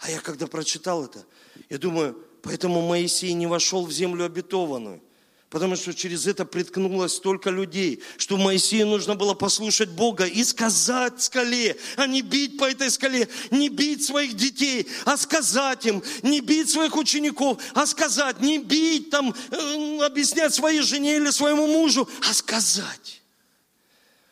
А 0.00 0.10
я 0.10 0.20
когда 0.20 0.46
прочитал 0.46 1.02
это, 1.02 1.24
я 1.70 1.78
думаю, 1.78 2.22
Поэтому 2.44 2.86
Моисей 2.86 3.32
не 3.32 3.46
вошел 3.46 3.86
в 3.86 3.92
землю 3.92 4.26
обетованную. 4.26 5.02
Потому 5.48 5.76
что 5.76 5.94
через 5.94 6.26
это 6.26 6.44
приткнулось 6.44 7.14
столько 7.14 7.48
людей, 7.48 8.02
что 8.18 8.36
Моисею 8.36 8.88
нужно 8.88 9.14
было 9.14 9.34
послушать 9.34 9.88
Бога 9.88 10.26
и 10.26 10.42
сказать 10.44 11.22
скале, 11.22 11.76
а 11.96 12.06
не 12.06 12.22
бить 12.22 12.58
по 12.58 12.64
этой 12.64 12.90
скале, 12.90 13.28
не 13.50 13.68
бить 13.68 14.04
своих 14.04 14.34
детей, 14.34 14.88
а 15.04 15.16
сказать 15.16 15.86
им, 15.86 16.02
не 16.22 16.40
бить 16.40 16.70
своих 16.70 16.96
учеников, 16.96 17.62
а 17.72 17.86
сказать, 17.86 18.40
не 18.40 18.58
бить 18.58 19.10
там, 19.10 19.34
э, 19.50 20.04
объяснять 20.04 20.52
своей 20.52 20.80
жене 20.80 21.16
или 21.16 21.30
своему 21.30 21.66
мужу, 21.68 22.08
а 22.28 22.34
сказать. 22.34 23.22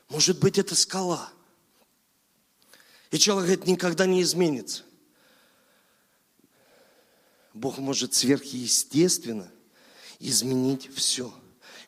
Может 0.08 0.40
быть, 0.40 0.58
это 0.58 0.74
скала. 0.74 1.30
И 3.12 3.18
человек 3.18 3.44
говорит, 3.44 3.66
никогда 3.66 4.06
не 4.06 4.22
изменится. 4.22 4.82
Бог 7.54 7.78
может 7.78 8.14
сверхъестественно 8.14 9.50
изменить 10.18 10.88
все. 10.94 11.32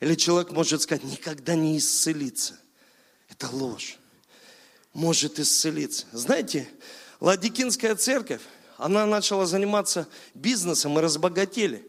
Или 0.01 0.15
человек 0.15 0.51
может 0.51 0.83
сказать, 0.83 1.05
никогда 1.05 1.55
не 1.55 1.79
исцелиться. 1.79 2.59
Это 3.29 3.49
ложь. 3.51 3.99
Может 4.93 5.41
исцелиться. 5.41 6.07
Знаете, 6.13 6.69
Ладикинская 7.21 7.95
церковь, 7.95 8.43
она 8.77 9.07
начала 9.07 9.47
заниматься 9.47 10.09
бизнесом 10.35 10.99
и 10.99 11.03
разбогатели. 11.03 11.89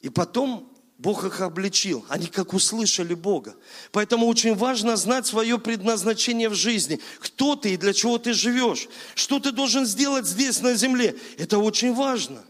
И 0.00 0.08
потом 0.08 0.72
Бог 0.98 1.24
их 1.24 1.40
обличил. 1.40 2.06
Они 2.08 2.26
как 2.26 2.54
услышали 2.54 3.12
Бога. 3.12 3.54
Поэтому 3.92 4.26
очень 4.26 4.54
важно 4.54 4.96
знать 4.96 5.26
свое 5.26 5.58
предназначение 5.58 6.48
в 6.48 6.54
жизни. 6.54 7.00
Кто 7.20 7.54
ты 7.54 7.74
и 7.74 7.76
для 7.76 7.92
чего 7.92 8.18
ты 8.18 8.32
живешь. 8.32 8.88
Что 9.14 9.40
ты 9.40 9.52
должен 9.52 9.84
сделать 9.84 10.26
здесь 10.26 10.60
на 10.62 10.74
земле. 10.74 11.16
Это 11.36 11.58
очень 11.58 11.92
важно. 11.92 12.42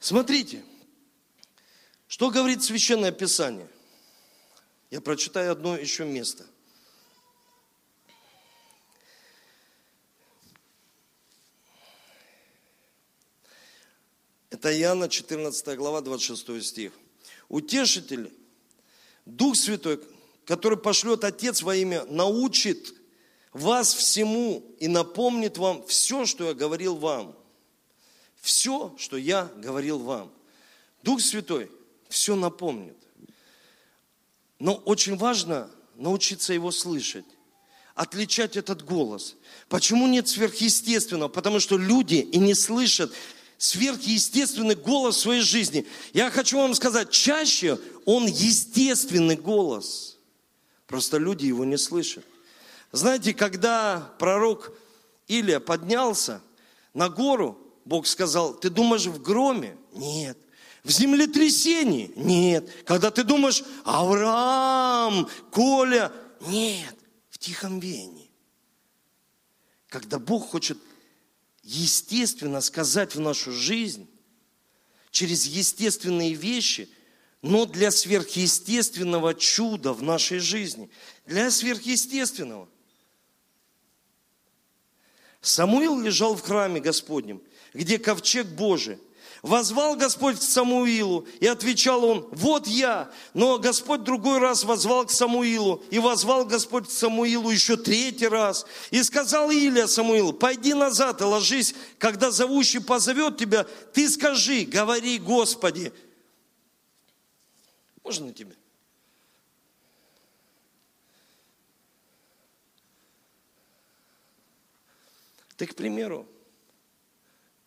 Смотрите, 0.00 0.64
что 2.06 2.30
говорит 2.30 2.62
Священное 2.62 3.12
Писание. 3.12 3.68
Я 4.90 5.00
прочитаю 5.00 5.52
одно 5.52 5.76
еще 5.76 6.04
место. 6.04 6.46
Это 14.50 14.76
Иоанна 14.80 15.08
14 15.08 15.76
глава, 15.76 16.00
26 16.00 16.64
стих. 16.64 16.92
Утешитель, 17.48 18.32
Дух 19.26 19.56
Святой, 19.56 20.00
который 20.46 20.78
пошлет 20.78 21.24
Отец 21.24 21.62
во 21.62 21.76
имя, 21.76 22.04
научит 22.06 22.94
вас 23.52 23.92
всему 23.92 24.74
и 24.78 24.88
напомнит 24.88 25.58
вам 25.58 25.86
все, 25.86 26.24
что 26.24 26.48
я 26.48 26.54
говорил 26.54 26.96
вам 26.96 27.36
все, 28.40 28.94
что 28.98 29.16
я 29.16 29.50
говорил 29.56 29.98
вам. 29.98 30.32
Дух 31.02 31.20
Святой 31.20 31.70
все 32.08 32.34
напомнит. 32.34 32.96
Но 34.58 34.74
очень 34.74 35.16
важно 35.16 35.70
научиться 35.94 36.52
его 36.52 36.70
слышать, 36.70 37.24
отличать 37.94 38.56
этот 38.56 38.84
голос. 38.84 39.36
Почему 39.68 40.06
нет 40.06 40.28
сверхъестественного? 40.28 41.28
Потому 41.28 41.60
что 41.60 41.76
люди 41.76 42.16
и 42.16 42.38
не 42.38 42.54
слышат 42.54 43.12
сверхъестественный 43.58 44.76
голос 44.76 45.16
в 45.16 45.20
своей 45.20 45.42
жизни. 45.42 45.86
Я 46.12 46.30
хочу 46.30 46.58
вам 46.58 46.74
сказать, 46.74 47.10
чаще 47.10 47.78
он 48.04 48.26
естественный 48.26 49.36
голос. 49.36 50.16
Просто 50.86 51.18
люди 51.18 51.46
его 51.46 51.64
не 51.64 51.76
слышат. 51.76 52.24
Знаете, 52.92 53.34
когда 53.34 54.12
пророк 54.18 54.72
Илия 55.26 55.60
поднялся 55.60 56.40
на 56.94 57.08
гору, 57.08 57.58
Бог 57.88 58.06
сказал, 58.06 58.52
ты 58.52 58.68
думаешь 58.68 59.06
в 59.06 59.22
громе? 59.22 59.74
Нет. 59.94 60.36
В 60.84 60.90
землетрясении? 60.90 62.12
Нет. 62.16 62.68
Когда 62.84 63.10
ты 63.10 63.24
думаешь, 63.24 63.64
Авраам, 63.82 65.26
Коля? 65.50 66.12
Нет. 66.42 66.94
В 67.30 67.38
тихом 67.38 67.80
веянии. 67.80 68.30
Когда 69.88 70.18
Бог 70.18 70.50
хочет 70.50 70.76
естественно 71.62 72.60
сказать 72.60 73.14
в 73.14 73.20
нашу 73.20 73.52
жизнь, 73.52 74.06
через 75.10 75.46
естественные 75.46 76.34
вещи, 76.34 76.90
но 77.40 77.64
для 77.64 77.90
сверхъестественного 77.90 79.34
чуда 79.34 79.94
в 79.94 80.02
нашей 80.02 80.40
жизни. 80.40 80.90
Для 81.24 81.50
сверхъестественного. 81.50 82.68
Самуил 85.40 85.98
лежал 85.98 86.36
в 86.36 86.42
храме 86.42 86.80
Господнем– 86.80 87.40
где 87.74 87.98
ковчег 87.98 88.46
Божий. 88.46 88.98
Возвал 89.42 89.94
Господь 89.94 90.38
к 90.38 90.42
Самуилу, 90.42 91.26
и 91.38 91.46
отвечал 91.46 92.04
он, 92.04 92.28
вот 92.32 92.66
я. 92.66 93.08
Но 93.34 93.58
Господь 93.58 94.02
другой 94.02 94.38
раз 94.38 94.64
возвал 94.64 95.06
к 95.06 95.12
Самуилу, 95.12 95.82
и 95.90 96.00
возвал 96.00 96.44
Господь 96.44 96.88
к 96.88 96.90
Самуилу 96.90 97.48
еще 97.48 97.76
третий 97.76 98.26
раз. 98.26 98.66
И 98.90 99.00
сказал 99.02 99.50
Илия 99.50 99.86
Самуилу, 99.86 100.32
пойди 100.32 100.74
назад 100.74 101.20
и 101.20 101.24
ложись, 101.24 101.74
когда 101.98 102.32
зовущий 102.32 102.80
позовет 102.80 103.36
тебя, 103.36 103.64
ты 103.92 104.08
скажи, 104.08 104.64
говори 104.64 105.18
Господи. 105.18 105.92
Можно 108.02 108.32
тебе? 108.32 108.56
Ты, 115.56 115.66
к 115.66 115.74
примеру, 115.74 116.26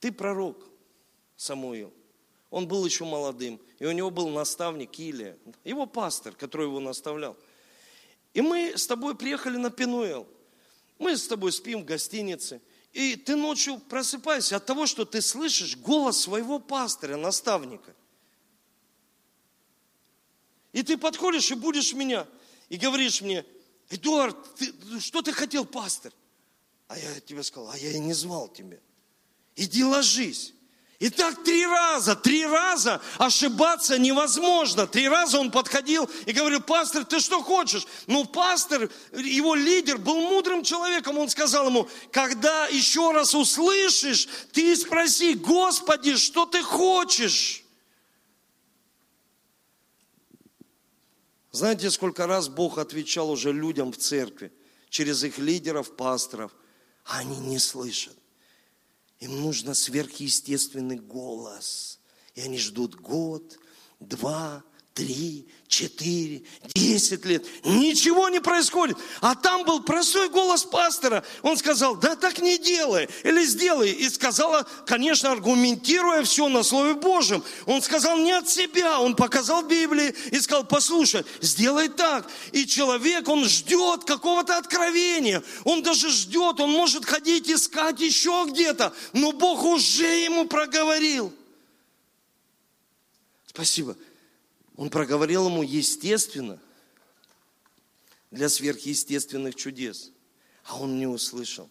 ты 0.02 0.12
пророк, 0.12 0.58
Самуил. 1.38 1.94
Он 2.50 2.68
был 2.68 2.86
еще 2.86 3.06
молодым. 3.06 3.62
И 3.80 3.86
у 3.86 3.92
него 3.92 4.10
был 4.10 4.30
наставник 4.30 5.00
Илия, 5.00 5.38
его 5.64 5.86
пастор, 5.86 6.34
который 6.34 6.66
его 6.66 6.80
наставлял. 6.80 7.38
И 8.34 8.42
мы 8.42 8.78
с 8.78 8.86
тобой 8.88 9.16
приехали 9.16 9.58
на 9.58 9.70
Пенуэл. 9.70 10.28
Мы 11.00 11.16
с 11.16 11.28
тобой 11.28 11.52
спим 11.52 11.82
в 11.82 11.86
гостинице. 11.86 12.62
И 12.94 13.16
ты 13.16 13.36
ночью 13.36 13.78
просыпаешься 13.78 14.58
от 14.58 14.66
того, 14.66 14.86
что 14.86 15.06
ты 15.06 15.22
слышишь 15.22 15.78
голос 15.78 16.20
своего 16.20 16.60
пастора, 16.60 17.16
наставника. 17.16 17.96
И 20.74 20.84
ты 20.84 20.98
подходишь 20.98 21.52
и 21.52 21.56
будешь 21.56 21.94
меня, 21.94 22.28
и 22.70 22.78
говоришь 22.78 23.22
мне, 23.22 23.46
Эдуард, 23.90 24.56
ты, 24.56 25.00
что 25.00 25.22
ты 25.22 25.32
хотел, 25.32 25.66
пастор? 25.66 26.12
А 26.88 26.98
я 26.98 27.20
тебе 27.20 27.44
сказал, 27.44 27.72
а 27.72 27.78
я 27.78 27.92
и 27.92 28.00
не 28.00 28.14
звал 28.14 28.48
тебя. 28.48 28.80
Иди 29.56 29.84
ложись. 29.84 30.54
И 31.02 31.10
так 31.10 31.44
три 31.44 31.66
раза, 31.66 32.16
три 32.16 32.46
раза 32.46 33.02
ошибаться 33.18 33.98
невозможно. 33.98 34.86
Три 34.86 35.10
раза 35.10 35.40
он 35.40 35.50
подходил 35.50 36.08
и 36.28 36.32
говорил, 36.32 36.62
пастор, 36.62 37.06
ты 37.06 37.20
что 37.20 37.42
хочешь? 37.42 37.88
Ну, 38.06 38.24
пастор, 38.24 38.88
его 39.12 39.56
лидер 39.56 39.98
был 39.98 40.22
мудрым 40.22 40.64
человеком. 40.64 41.18
Он 41.18 41.28
сказал 41.28 41.70
ему, 41.70 41.90
когда 42.12 42.68
еще 42.68 43.12
раз 43.14 43.34
услышишь, 43.34 44.28
ты 44.52 44.76
спроси, 44.76 45.34
Господи, 45.34 46.18
что 46.18 46.46
ты 46.46 46.62
хочешь? 46.62 47.64
Знаете, 51.52 51.90
сколько 51.90 52.28
раз 52.28 52.48
Бог 52.48 52.78
отвечал 52.78 53.32
уже 53.32 53.52
людям 53.52 53.92
в 53.92 53.98
церкви 53.98 54.54
через 54.90 55.24
их 55.24 55.40
лидеров, 55.40 55.96
пасторов, 55.96 56.52
они 57.06 57.40
не 57.40 57.58
слышат. 57.58 58.21
Им 59.22 59.40
нужно 59.42 59.76
сверхъестественный 59.76 60.98
голос. 60.98 62.00
И 62.34 62.42
они 62.42 62.58
ждут 62.58 62.96
год, 62.96 63.60
два, 64.00 64.64
три, 65.02 65.48
четыре, 65.68 66.44
десять 66.76 67.26
лет. 67.26 67.44
Ничего 67.64 68.30
не 68.30 68.40
происходит. 68.40 68.98
А 69.20 69.34
там 69.34 69.66
был 69.66 69.82
простой 69.82 70.30
голос 70.30 70.64
пастора. 70.64 71.24
Он 71.42 71.58
сказал, 71.58 71.96
да 71.96 72.16
так 72.16 72.40
не 72.40 72.60
делай, 72.60 73.10
или 73.24 73.44
сделай. 73.44 73.90
И 73.92 74.08
сказала, 74.10 74.68
конечно, 74.86 75.32
аргументируя 75.32 76.22
все 76.24 76.50
на 76.50 76.62
Слове 76.62 76.94
Божьем. 76.94 77.44
Он 77.66 77.82
сказал 77.82 78.20
не 78.20 78.32
от 78.32 78.48
себя, 78.48 79.00
он 79.00 79.16
показал 79.16 79.64
Библии 79.64 80.14
и 80.30 80.40
сказал, 80.40 80.66
послушай, 80.66 81.26
сделай 81.42 81.90
так. 81.90 82.30
И 82.52 82.68
человек, 82.68 83.28
он 83.28 83.46
ждет 83.46 84.04
какого-то 84.04 84.58
откровения. 84.58 85.42
Он 85.64 85.82
даже 85.82 86.12
ждет, 86.12 86.60
он 86.60 86.70
может 86.70 87.06
ходить 87.06 87.50
искать 87.50 88.00
еще 88.00 88.46
где-то. 88.48 88.94
Но 89.14 89.32
Бог 89.32 89.64
уже 89.64 90.06
ему 90.06 90.46
проговорил. 90.46 91.34
Спасибо. 93.48 93.98
Он 94.76 94.90
проговорил 94.90 95.48
ему 95.48 95.64
естественно 95.64 96.60
для 98.32 98.50
сверхъестественных 98.50 99.56
чудес, 99.56 100.12
а 100.64 100.80
он 100.80 100.98
не 100.98 101.08
услышал. 101.08 101.70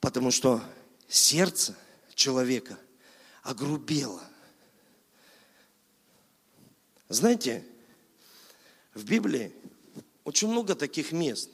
Потому 0.00 0.30
что 0.30 0.62
сердце 1.08 1.76
человека 2.14 2.78
огрубело. 3.42 4.22
Знаете, 7.08 7.64
в 8.92 9.04
Библии 9.04 9.52
очень 10.24 10.48
много 10.48 10.74
таких 10.74 11.12
мест, 11.12 11.50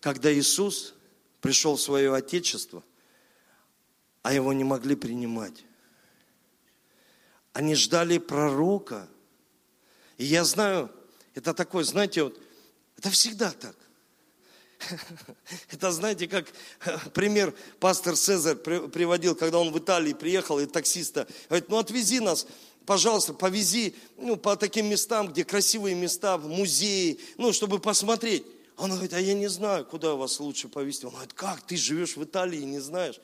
когда 0.00 0.32
Иисус 0.32 0.94
пришел 1.40 1.76
в 1.76 1.80
свое 1.80 2.14
Отечество, 2.14 2.82
а 4.22 4.32
его 4.32 4.52
не 4.52 4.64
могли 4.64 4.94
принимать. 4.94 5.64
Они 7.52 7.74
ждали 7.74 8.18
пророка. 8.18 9.08
И 10.18 10.24
я 10.24 10.44
знаю, 10.44 10.90
это 11.34 11.54
такое, 11.54 11.84
знаете, 11.84 12.24
вот, 12.24 12.40
это 12.96 13.10
всегда 13.10 13.50
так. 13.50 13.76
Это, 15.70 15.92
знаете, 15.92 16.26
как 16.26 16.46
пример 17.14 17.54
пастор 17.78 18.16
Цезарь 18.16 18.56
приводил, 18.56 19.36
когда 19.36 19.58
он 19.58 19.70
в 19.70 19.78
Италии 19.78 20.12
приехал, 20.12 20.58
и 20.58 20.66
таксиста 20.66 21.28
говорит, 21.48 21.68
ну 21.68 21.78
отвези 21.78 22.18
нас, 22.18 22.48
пожалуйста, 22.84 23.32
повези 23.32 23.94
ну, 24.16 24.36
по 24.36 24.56
таким 24.56 24.86
местам, 24.86 25.28
где 25.28 25.44
красивые 25.44 25.94
места, 25.94 26.36
музеи, 26.38 27.20
ну, 27.38 27.52
чтобы 27.52 27.78
посмотреть. 27.78 28.44
Он 28.76 28.90
говорит, 28.90 29.12
а 29.12 29.20
я 29.20 29.34
не 29.34 29.48
знаю, 29.48 29.84
куда 29.84 30.14
вас 30.14 30.40
лучше 30.40 30.68
повезти. 30.68 31.06
Он 31.06 31.12
говорит, 31.12 31.32
как, 31.34 31.62
ты 31.62 31.76
живешь 31.76 32.16
в 32.16 32.24
Италии 32.24 32.60
и 32.60 32.64
не 32.64 32.80
знаешь? 32.80 33.20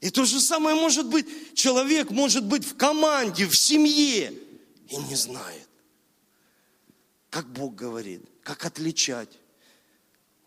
И 0.00 0.10
то 0.10 0.24
же 0.24 0.40
самое 0.40 0.76
может 0.76 1.06
быть, 1.06 1.26
человек 1.54 2.10
может 2.10 2.44
быть 2.44 2.64
в 2.64 2.76
команде, 2.76 3.46
в 3.46 3.56
семье 3.56 4.32
и 4.88 4.96
не 4.96 5.16
знает, 5.16 5.68
как 7.30 7.48
Бог 7.48 7.74
говорит, 7.74 8.22
как 8.42 8.64
отличать. 8.64 9.28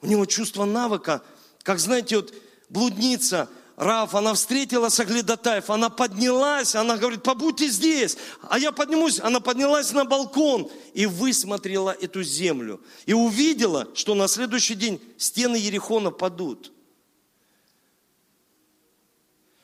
У 0.01 0.07
него 0.07 0.25
чувство 0.25 0.65
навыка, 0.65 1.21
как 1.63 1.79
знаете, 1.79 2.15
вот 2.15 2.33
блудница, 2.69 3.49
Раф, 3.75 4.15
она 4.15 4.33
встретила 4.35 4.89
Саглядатаев, 4.89 5.69
она 5.69 5.89
поднялась, 5.89 6.75
она 6.75 6.97
говорит, 6.97 7.23
побудьте 7.23 7.67
здесь, 7.67 8.15
а 8.47 8.59
я 8.59 8.71
поднимусь. 8.71 9.19
Она 9.19 9.39
поднялась 9.39 9.91
на 9.91 10.05
балкон 10.05 10.69
и 10.93 11.07
высмотрела 11.07 11.89
эту 11.89 12.21
землю. 12.21 12.79
И 13.05 13.13
увидела, 13.13 13.87
что 13.95 14.13
на 14.13 14.27
следующий 14.27 14.75
день 14.75 15.01
стены 15.17 15.55
Ерехона 15.55 16.11
падут 16.11 16.71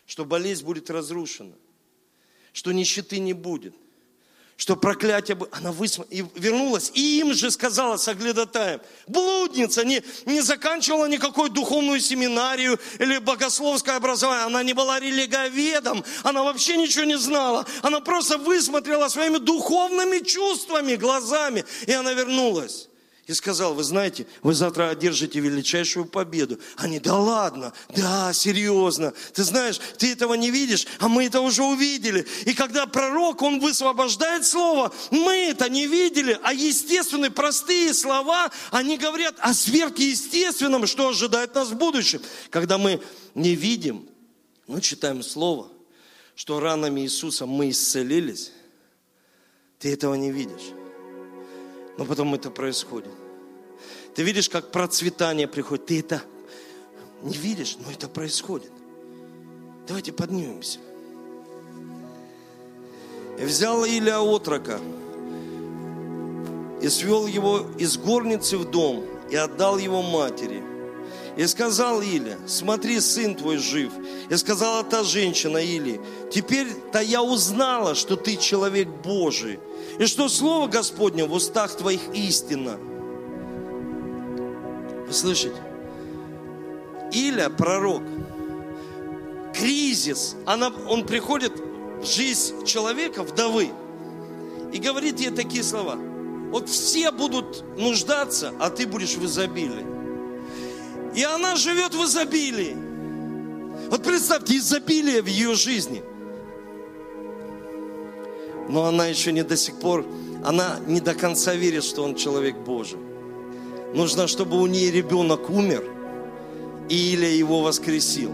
что 0.08 0.26
болезнь 0.26 0.66
будет 0.66 0.90
разрушена, 0.90 1.54
что 2.54 2.72
нищеты 2.72 3.20
не 3.20 3.34
будет, 3.34 3.76
что 4.56 4.76
проклятие... 4.76 5.38
Она 5.52 5.72
высмотрела 5.72 6.28
и 6.28 6.40
вернулась, 6.40 6.92
и 6.96 7.20
им 7.20 7.34
же 7.34 7.52
сказала 7.52 7.98
соглядатаем, 7.98 8.82
блудница, 9.06 9.84
не, 9.84 10.02
не 10.26 10.42
заканчивала 10.42 11.06
никакой 11.06 11.50
духовную 11.50 12.00
семинарию 12.00 12.80
или 12.98 13.20
богословское 13.20 13.98
образование, 13.98 14.46
она 14.46 14.64
не 14.64 14.74
была 14.74 15.00
религоведом, 15.00 16.04
она 16.24 16.44
вообще 16.44 16.78
ничего 16.78 17.04
не 17.04 17.18
знала, 17.18 17.68
она 17.84 18.00
просто 18.00 18.38
высмотрела 18.38 19.10
своими 19.10 19.38
духовными 19.38 20.20
чувствами, 20.26 20.96
глазами, 20.96 21.66
и 21.86 21.92
она 21.92 22.14
вернулась 22.14 22.90
и 23.28 23.34
сказал, 23.34 23.74
вы 23.74 23.84
знаете, 23.84 24.26
вы 24.42 24.54
завтра 24.54 24.90
одержите 24.90 25.42
величайшую 25.42 26.06
победу. 26.06 26.58
Они, 26.78 26.98
да 26.98 27.18
ладно, 27.18 27.74
да, 27.94 28.32
серьезно. 28.32 29.14
Ты 29.34 29.44
знаешь, 29.44 29.82
ты 29.98 30.14
этого 30.14 30.34
не 30.36 30.50
видишь, 30.50 30.88
а 31.00 31.10
мы 31.10 31.26
это 31.26 31.42
уже 31.42 31.62
увидели. 31.62 32.26
И 32.46 32.54
когда 32.54 32.88
пророк, 32.88 33.42
он 33.42 33.60
высвобождает 33.60 34.46
слово, 34.46 34.94
мы 35.12 35.34
это 35.34 35.70
не 35.70 35.88
видели, 35.88 36.40
а 36.42 36.54
естественные, 36.54 37.30
простые 37.30 37.94
слова, 37.94 38.50
они 38.72 38.98
говорят 38.98 39.36
о 39.40 39.54
сверхъестественном, 39.54 40.88
что 40.88 41.10
ожидает 41.10 41.54
нас 41.54 41.68
в 41.68 41.76
будущем. 41.76 42.22
Когда 42.50 42.78
мы 42.78 43.02
не 43.36 43.56
видим, 43.56 44.08
мы 44.68 44.80
читаем 44.80 45.22
слово, 45.22 45.70
что 46.34 46.62
ранами 46.62 47.02
Иисуса 47.02 47.46
мы 47.46 47.72
исцелились, 47.72 48.54
ты 49.80 49.92
этого 49.92 50.16
не 50.16 50.32
видишь. 50.32 50.72
Но 51.98 52.06
потом 52.06 52.34
это 52.36 52.52
происходит. 52.52 53.12
Ты 54.16 54.24
видишь, 54.24 54.50
как 54.50 54.72
процветание 54.72 55.48
приходит. 55.48 55.86
Ты 55.88 56.00
это 56.00 56.22
не 57.22 57.36
видишь, 57.36 57.78
но 57.84 57.92
это 57.92 58.08
происходит. 58.08 58.72
Давайте 59.88 60.12
поднимемся. 60.12 60.80
И 63.40 63.46
взял 63.46 63.86
Илья 63.86 64.22
отрока 64.22 64.80
и 66.82 66.90
свел 66.90 67.28
его 67.28 67.68
из 67.78 67.98
горницы 67.98 68.58
в 68.58 68.70
дом 68.70 69.06
и 69.30 69.36
отдал 69.36 69.78
его 69.78 70.02
матери. 70.02 70.64
И 71.38 71.46
сказал 71.46 72.02
Иля, 72.02 72.40
смотри, 72.48 73.00
сын 73.00 73.36
твой 73.36 73.58
жив. 73.58 73.92
И 74.28 74.36
сказала 74.38 74.84
та 74.84 75.04
женщина 75.04 75.58
Или, 75.58 76.02
теперь-то 76.32 77.00
я 77.00 77.22
узнала, 77.22 77.94
что 77.94 78.16
ты 78.16 78.38
человек 78.38 78.88
Божий, 78.88 79.60
и 80.00 80.08
что 80.08 80.30
Слово 80.30 80.68
Господне 80.68 81.26
в 81.26 81.34
устах 81.34 81.78
твоих 81.78 82.02
истина. 82.14 82.80
Вы 85.08 85.14
слышите? 85.14 85.56
Иля, 87.12 87.50
пророк, 87.52 88.02
кризис, 89.54 90.36
она, 90.48 90.72
он 90.90 91.06
приходит 91.06 91.54
в 92.02 92.06
жизнь 92.06 92.66
человека, 92.66 93.22
вдовы, 93.22 93.70
и 94.74 94.80
говорит 94.80 95.20
ей 95.20 95.30
такие 95.30 95.64
слова. 95.64 95.98
Вот 96.50 96.68
все 96.68 97.12
будут 97.12 97.64
нуждаться, 97.78 98.54
а 98.60 98.72
ты 98.72 98.88
будешь 98.88 99.16
в 99.16 99.26
изобилии. 99.26 99.97
И 101.16 101.24
она 101.24 101.56
живет 101.56 101.94
в 101.94 102.04
изобилии. 102.04 102.76
Вот 103.90 104.04
представьте, 104.04 104.58
изобилие 104.58 105.22
в 105.22 105.28
ее 105.28 105.56
жизни– 105.56 106.04
но 108.70 108.86
она 108.86 109.08
еще 109.08 109.32
не 109.32 109.44
до 109.44 109.56
сих 109.56 109.76
пор, 109.76 110.06
она 110.44 110.80
не 110.86 111.00
до 111.00 111.14
конца 111.14 111.56
верит, 111.56 111.84
что 111.84 112.04
он 112.04 112.16
человек 112.16 112.56
Божий. 112.58 113.00
Нужно, 113.94 114.28
чтобы 114.28 114.62
у 114.62 114.68
нее 114.68 114.92
ребенок 114.92 115.50
умер, 115.50 115.84
и 116.90 117.16
Илья 117.16 117.30
его 117.30 117.62
воскресил. 117.62 118.32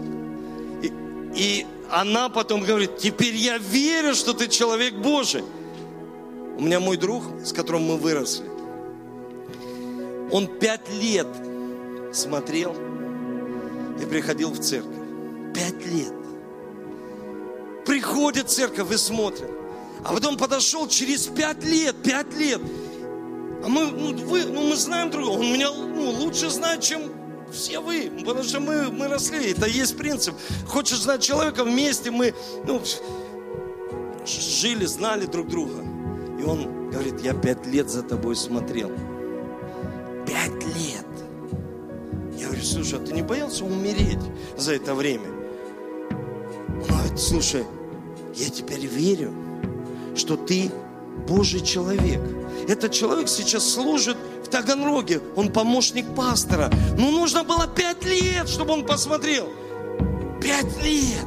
И, 0.82 0.92
и 1.34 1.66
она 1.90 2.28
потом 2.28 2.62
говорит, 2.62 2.98
теперь 2.98 3.34
я 3.36 3.58
верю, 3.58 4.14
что 4.14 4.32
ты 4.32 4.48
человек 4.48 4.94
Божий. 4.94 5.44
У 6.58 6.62
меня 6.62 6.80
мой 6.80 6.96
друг, 6.96 7.24
с 7.44 7.52
которым 7.52 7.84
мы 7.84 7.96
выросли, 7.96 8.46
он 10.30 10.46
пять 10.46 10.88
лет 11.00 11.26
смотрел 12.16 12.74
и 14.00 14.06
приходил 14.06 14.50
в 14.50 14.58
церковь. 14.58 14.96
Пять 15.54 15.86
лет. 15.86 16.12
Приходит 17.86 18.50
церковь 18.50 18.90
и 18.92 18.96
смотрит. 18.96 19.50
А 20.04 20.12
потом 20.12 20.36
подошел 20.36 20.88
через 20.88 21.26
пять 21.26 21.64
лет, 21.64 21.96
пять 22.02 22.34
лет. 22.34 22.60
А 23.64 23.68
мы, 23.68 23.86
ну, 23.86 24.14
вы, 24.26 24.44
ну, 24.44 24.68
мы 24.68 24.76
знаем 24.76 25.10
друг 25.10 25.24
друга. 25.24 25.38
Он 25.38 25.52
меня 25.52 25.70
ну, 25.70 26.10
лучше 26.10 26.50
знает, 26.50 26.80
чем 26.80 27.02
все 27.52 27.80
вы. 27.80 28.10
Потому 28.24 28.42
что 28.42 28.60
мы, 28.60 28.90
мы 28.90 29.08
росли. 29.08 29.52
Это 29.52 29.66
есть 29.66 29.96
принцип. 29.96 30.34
Хочешь 30.66 30.98
знать 30.98 31.22
человека, 31.22 31.64
вместе 31.64 32.10
мы 32.10 32.34
ну, 32.66 32.82
жили, 34.26 34.84
знали 34.84 35.26
друг 35.26 35.48
друга. 35.48 35.82
И 36.38 36.42
он 36.42 36.90
говорит, 36.90 37.20
я 37.22 37.32
пять 37.32 37.66
лет 37.66 37.88
за 37.88 38.02
тобой 38.02 38.36
смотрел. 38.36 38.90
Говорю, 42.64 42.84
слушай, 42.84 42.98
а 42.98 43.06
ты 43.06 43.12
не 43.12 43.22
боялся 43.22 43.64
умереть 43.64 44.18
за 44.56 44.74
это 44.74 44.94
время? 44.94 45.28
Он 46.68 46.82
говорит, 46.88 47.18
слушай, 47.18 47.64
я 48.34 48.48
теперь 48.48 48.86
верю, 48.86 49.32
что 50.16 50.36
ты 50.36 50.70
Божий 51.28 51.60
человек. 51.60 52.20
Этот 52.68 52.92
человек 52.92 53.28
сейчас 53.28 53.68
служит 53.68 54.16
в 54.44 54.48
Таганроге, 54.48 55.20
он 55.36 55.52
помощник 55.52 56.14
пастора. 56.14 56.70
Ну, 56.96 57.10
нужно 57.10 57.44
было 57.44 57.66
пять 57.66 58.04
лет, 58.04 58.48
чтобы 58.48 58.72
он 58.72 58.86
посмотрел. 58.86 59.48
Пять 60.40 60.82
лет. 60.82 61.24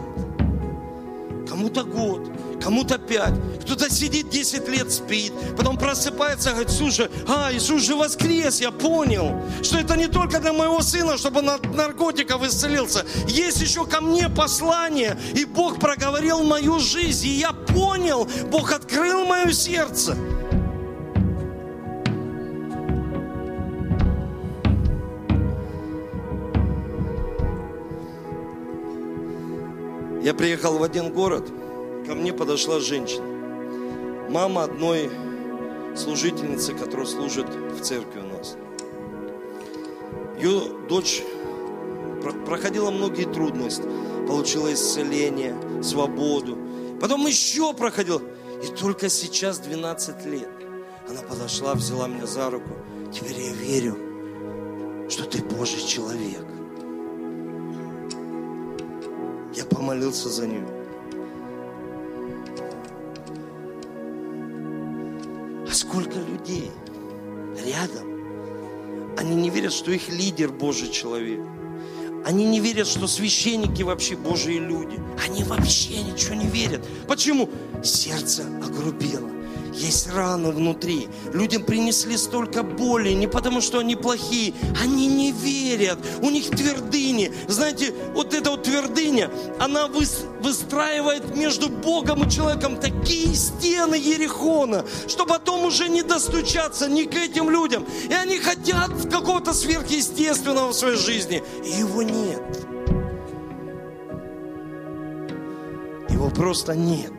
Кому-то 1.47 1.83
год, 1.83 2.29
кому-то 2.61 2.97
пять. 2.97 3.33
Кто-то 3.67 3.89
сидит 3.89 4.29
10 4.29 4.69
лет, 4.69 4.89
спит, 4.93 5.33
потом 5.57 5.77
просыпается, 5.77 6.51
говорит, 6.51 6.69
слушай, 6.69 7.09
а, 7.27 7.51
Иисус 7.51 7.83
же 7.83 7.97
воскрес, 7.97 8.61
я 8.61 8.71
понял, 8.71 9.41
что 9.61 9.77
это 9.77 9.97
не 9.97 10.07
только 10.07 10.39
для 10.39 10.53
моего 10.53 10.81
сына, 10.81 11.17
чтобы 11.17 11.39
он 11.39 11.49
от 11.49 11.75
наркотиков 11.75 12.41
исцелился. 12.45 13.05
Есть 13.27 13.59
еще 13.59 13.85
ко 13.85 13.99
мне 13.99 14.29
послание, 14.29 15.19
и 15.33 15.43
Бог 15.43 15.81
проговорил 15.81 16.43
мою 16.43 16.79
жизнь, 16.79 17.27
и 17.27 17.31
я 17.31 17.51
понял, 17.51 18.25
Бог 18.49 18.71
открыл 18.71 19.25
мое 19.25 19.51
сердце. 19.51 20.15
Я 30.23 30.33
приехал 30.33 30.77
в 30.77 30.83
один 30.83 31.11
город, 31.11 31.51
ко 32.05 32.15
мне 32.15 32.31
подошла 32.31 32.79
женщина. 32.79 33.36
Мама 34.29 34.63
одной 34.63 35.09
служительницы, 35.95 36.73
которая 36.73 37.05
служит 37.05 37.47
в 37.49 37.81
церкви 37.81 38.19
у 38.19 38.37
нас. 38.37 38.57
Ее 40.37 40.61
дочь 40.89 41.23
проходила 42.45 42.91
многие 42.91 43.23
трудности, 43.23 43.83
получила 44.27 44.73
исцеление, 44.73 45.55
свободу. 45.81 46.57
Потом 46.99 47.25
еще 47.25 47.73
проходила. 47.73 48.21
И 48.63 48.67
только 48.67 49.07
сейчас, 49.07 49.59
12 49.59 50.25
лет, 50.25 50.49
она 51.07 51.21
подошла, 51.21 51.73
взяла 51.73 52.07
меня 52.07 52.25
за 52.25 52.49
руку. 52.49 52.69
Теперь 53.13 53.39
я 53.39 53.53
верю, 53.53 53.97
что 55.09 55.23
ты 55.23 55.41
Божий 55.41 55.81
человек. 55.81 56.45
Я 59.55 59.63
помолился 59.65 60.29
за 60.29 60.47
нее. 60.47 60.76
Сколько 65.87 66.19
людей 66.19 66.71
рядом, 67.65 69.15
они 69.17 69.35
не 69.35 69.49
верят, 69.49 69.73
что 69.73 69.91
их 69.91 70.09
лидер 70.09 70.51
Божий 70.51 70.89
человек. 70.89 71.39
Они 72.25 72.45
не 72.45 72.59
верят, 72.59 72.87
что 72.87 73.07
священники 73.07 73.83
вообще 73.83 74.17
Божьи 74.17 74.59
люди. 74.59 74.99
Они 75.25 75.43
вообще 75.43 76.01
ничего 76.03 76.35
не 76.35 76.47
верят. 76.47 76.85
Почему? 77.07 77.49
Сердце 77.83 78.43
огрубело 78.63 79.29
есть 79.77 80.11
раны 80.13 80.51
внутри. 80.51 81.07
Людям 81.33 81.63
принесли 81.63 82.17
столько 82.17 82.63
боли, 82.63 83.11
не 83.11 83.27
потому 83.27 83.61
что 83.61 83.79
они 83.79 83.95
плохие, 83.95 84.53
они 84.81 85.07
не 85.07 85.31
верят, 85.31 85.99
у 86.21 86.29
них 86.29 86.49
твердыни. 86.49 87.31
Знаете, 87.47 87.93
вот 88.13 88.33
эта 88.33 88.51
вот 88.51 88.63
твердыня, 88.63 89.31
она 89.59 89.87
выстраивает 89.87 91.35
между 91.35 91.69
Богом 91.69 92.27
и 92.27 92.31
человеком 92.31 92.77
такие 92.77 93.33
стены 93.35 93.95
Ерехона, 93.95 94.85
что 95.07 95.25
потом 95.25 95.65
уже 95.65 95.87
не 95.89 96.01
достучаться 96.01 96.89
ни 96.89 97.03
к 97.03 97.15
этим 97.15 97.49
людям. 97.49 97.85
И 98.09 98.13
они 98.13 98.39
хотят 98.39 98.91
какого-то 99.11 99.53
сверхъестественного 99.53 100.69
в 100.69 100.73
своей 100.73 100.97
жизни, 100.97 101.43
и 101.63 101.69
его 101.69 102.01
нет. 102.01 102.41
Его 106.09 106.29
просто 106.29 106.75
нет. 106.75 107.13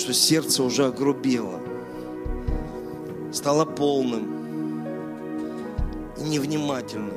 Что 0.00 0.14
сердце 0.14 0.62
уже 0.62 0.86
огрубело, 0.86 1.60
стало 3.32 3.66
полным 3.66 4.82
и 6.16 6.22
невнимательным. 6.22 7.12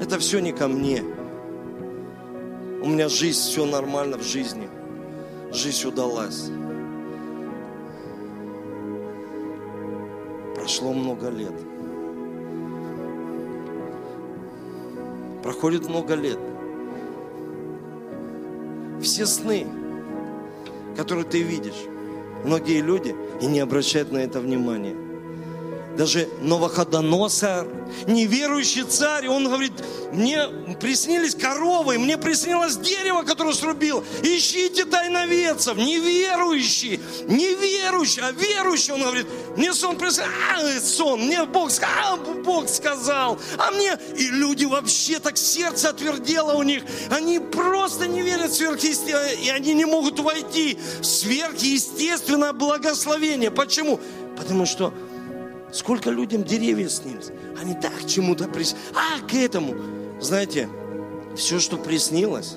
Это 0.00 0.18
все 0.18 0.38
не 0.38 0.52
ко 0.52 0.68
мне. 0.68 1.04
У 2.82 2.88
меня 2.88 3.10
жизнь, 3.10 3.40
все 3.40 3.66
нормально 3.66 4.16
в 4.16 4.22
жизни. 4.22 4.70
Жизнь 5.52 5.86
удалась. 5.86 6.50
Прошло 10.54 10.94
много 10.94 11.28
лет. 11.28 11.54
Проходит 15.42 15.90
много 15.90 16.14
лет 16.14 16.38
все 19.04 19.26
сны, 19.26 19.66
которые 20.96 21.24
ты 21.24 21.42
видишь, 21.42 21.84
многие 22.44 22.80
люди 22.80 23.14
и 23.40 23.46
не 23.46 23.60
обращают 23.60 24.10
на 24.10 24.18
это 24.18 24.40
внимания 24.40 24.96
даже 25.96 26.28
Новоходоносор, 26.40 27.68
неверующий 28.06 28.82
царь, 28.82 29.28
он 29.28 29.46
говорит, 29.46 29.72
мне 30.12 30.48
приснились 30.80 31.34
коровы, 31.34 31.98
мне 31.98 32.18
приснилось 32.18 32.76
дерево, 32.76 33.22
которое 33.22 33.54
срубил. 33.54 34.04
Ищите 34.22 34.84
тайноведцев, 34.84 35.76
неверующий, 35.76 37.00
неверующий, 37.28 38.22
а 38.22 38.32
верующий, 38.32 38.92
он 38.92 39.02
говорит, 39.02 39.26
мне 39.56 39.72
сон 39.72 39.96
приснился, 39.96 40.30
а, 40.52 40.80
сон, 40.80 41.20
мне 41.22 41.44
Бог, 41.44 41.70
а, 41.82 42.16
Бог 42.16 42.68
сказал, 42.68 43.38
а 43.58 43.70
мне, 43.70 43.96
и 44.16 44.26
люди 44.28 44.64
вообще 44.64 45.18
так 45.18 45.36
сердце 45.36 45.90
отвердело 45.90 46.54
у 46.54 46.62
них, 46.62 46.82
они 47.10 47.38
просто 47.38 48.06
не 48.06 48.22
верят 48.22 48.50
в 48.50 48.56
сверхъестественное, 48.56 49.32
и 49.32 49.48
они 49.48 49.74
не 49.74 49.84
могут 49.84 50.18
войти 50.18 50.78
в 51.00 51.04
сверхъестественное 51.04 52.52
благословение. 52.52 53.50
Почему? 53.50 54.00
Потому 54.36 54.66
что 54.66 54.92
Сколько 55.74 56.10
людям 56.10 56.44
деревья 56.44 56.88
снились. 56.88 57.30
Они 57.60 57.74
так 57.74 58.06
чему-то 58.06 58.46
приснились. 58.46 58.86
А, 58.94 59.20
к 59.26 59.34
этому. 59.34 59.74
Знаете, 60.20 60.68
все, 61.36 61.58
что 61.58 61.76
приснилось 61.76 62.54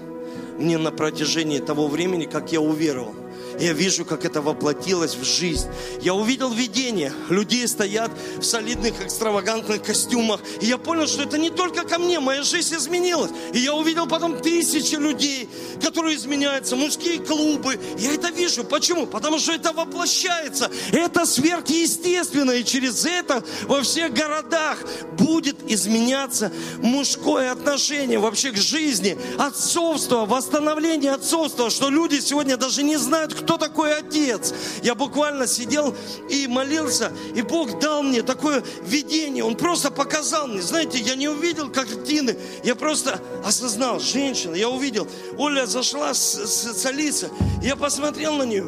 мне 0.59 0.77
на 0.77 0.91
протяжении 0.91 1.59
того 1.59 1.87
времени, 1.87 2.25
как 2.25 2.51
я 2.51 2.61
уверовал– 2.61 3.13
я 3.59 3.73
вижу, 3.73 4.05
как 4.05 4.25
это 4.25 4.41
воплотилось 4.41 5.15
в 5.15 5.23
жизнь. 5.23 5.67
Я 6.01 6.13
увидел 6.13 6.51
видение. 6.51 7.11
Людей 7.29 7.67
стоят 7.67 8.11
в 8.37 8.43
солидных, 8.43 9.01
экстравагантных 9.05 9.81
костюмах. 9.81 10.41
И 10.61 10.67
я 10.67 10.77
понял, 10.77 11.07
что 11.07 11.23
это 11.23 11.37
не 11.37 11.49
только 11.49 11.83
ко 11.83 11.97
мне. 11.97 12.19
Моя 12.19 12.43
жизнь 12.43 12.75
изменилась. 12.75 13.31
И 13.53 13.59
я 13.59 13.73
увидел 13.73 14.05
потом 14.07 14.39
тысячи 14.39 14.95
людей, 14.95 15.49
которые 15.81 16.15
изменяются. 16.17 16.75
Мужские 16.75 17.19
клубы. 17.19 17.79
Я 17.97 18.13
это 18.13 18.29
вижу. 18.29 18.63
Почему? 18.63 19.07
Потому 19.07 19.39
что 19.39 19.53
это 19.53 19.73
воплощается. 19.73 20.69
Это 20.91 21.25
сверхъестественно. 21.25 22.51
И 22.51 22.63
через 22.63 23.05
это 23.05 23.43
во 23.63 23.81
всех 23.81 24.13
городах 24.13 24.79
будет 25.17 25.55
изменяться 25.71 26.51
мужское 26.77 27.51
отношение 27.51 28.19
вообще 28.19 28.51
к 28.51 28.57
жизни. 28.57 29.17
Отцовство, 29.39 30.25
восстановление 30.25 31.13
отцовства. 31.13 31.69
Что 31.69 31.89
люди 31.89 32.19
сегодня 32.19 32.57
даже 32.57 32.83
не 32.83 32.97
знают, 32.97 33.33
кто 33.33 33.46
кто 33.47 33.57
такой 33.57 33.97
отец. 33.97 34.53
Я 34.83 34.93
буквально 34.93 35.47
сидел 35.47 35.95
и 36.29 36.47
молился, 36.47 37.13
и 37.33 37.41
Бог 37.41 37.79
дал 37.79 38.03
мне 38.03 38.21
такое 38.21 38.61
видение. 38.83 39.41
Он 39.41 39.55
просто 39.55 39.89
показал 39.89 40.47
мне. 40.47 40.61
Знаете, 40.61 40.97
я 40.99 41.15
не 41.15 41.29
увидел 41.29 41.69
картины, 41.69 42.37
я 42.65 42.75
просто 42.75 43.21
осознал, 43.45 44.01
женщина, 44.01 44.53
я 44.53 44.67
увидел. 44.67 45.07
Оля 45.37 45.65
зашла 45.65 46.13
с, 46.13 46.35
с, 46.45 47.25
я 47.63 47.77
посмотрел 47.77 48.33
на 48.35 48.43
нее. 48.43 48.67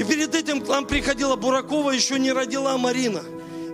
И 0.00 0.02
перед 0.02 0.34
этим 0.34 0.62
к 0.62 0.68
нам 0.68 0.84
приходила 0.84 1.36
Буракова, 1.36 1.92
еще 1.92 2.18
не 2.18 2.32
родила 2.32 2.76
Марина. 2.76 3.22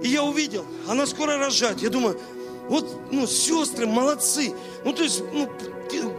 И 0.02 0.08
я 0.08 0.22
увидел, 0.22 0.66
она 0.86 1.06
скоро 1.06 1.38
рожает. 1.38 1.80
Я 1.80 1.88
думаю, 1.88 2.20
вот, 2.68 3.00
ну, 3.10 3.26
сестры 3.26 3.86
молодцы. 3.86 4.52
Ну, 4.84 4.92
то 4.92 5.02
есть, 5.02 5.22
ну, 5.32 5.48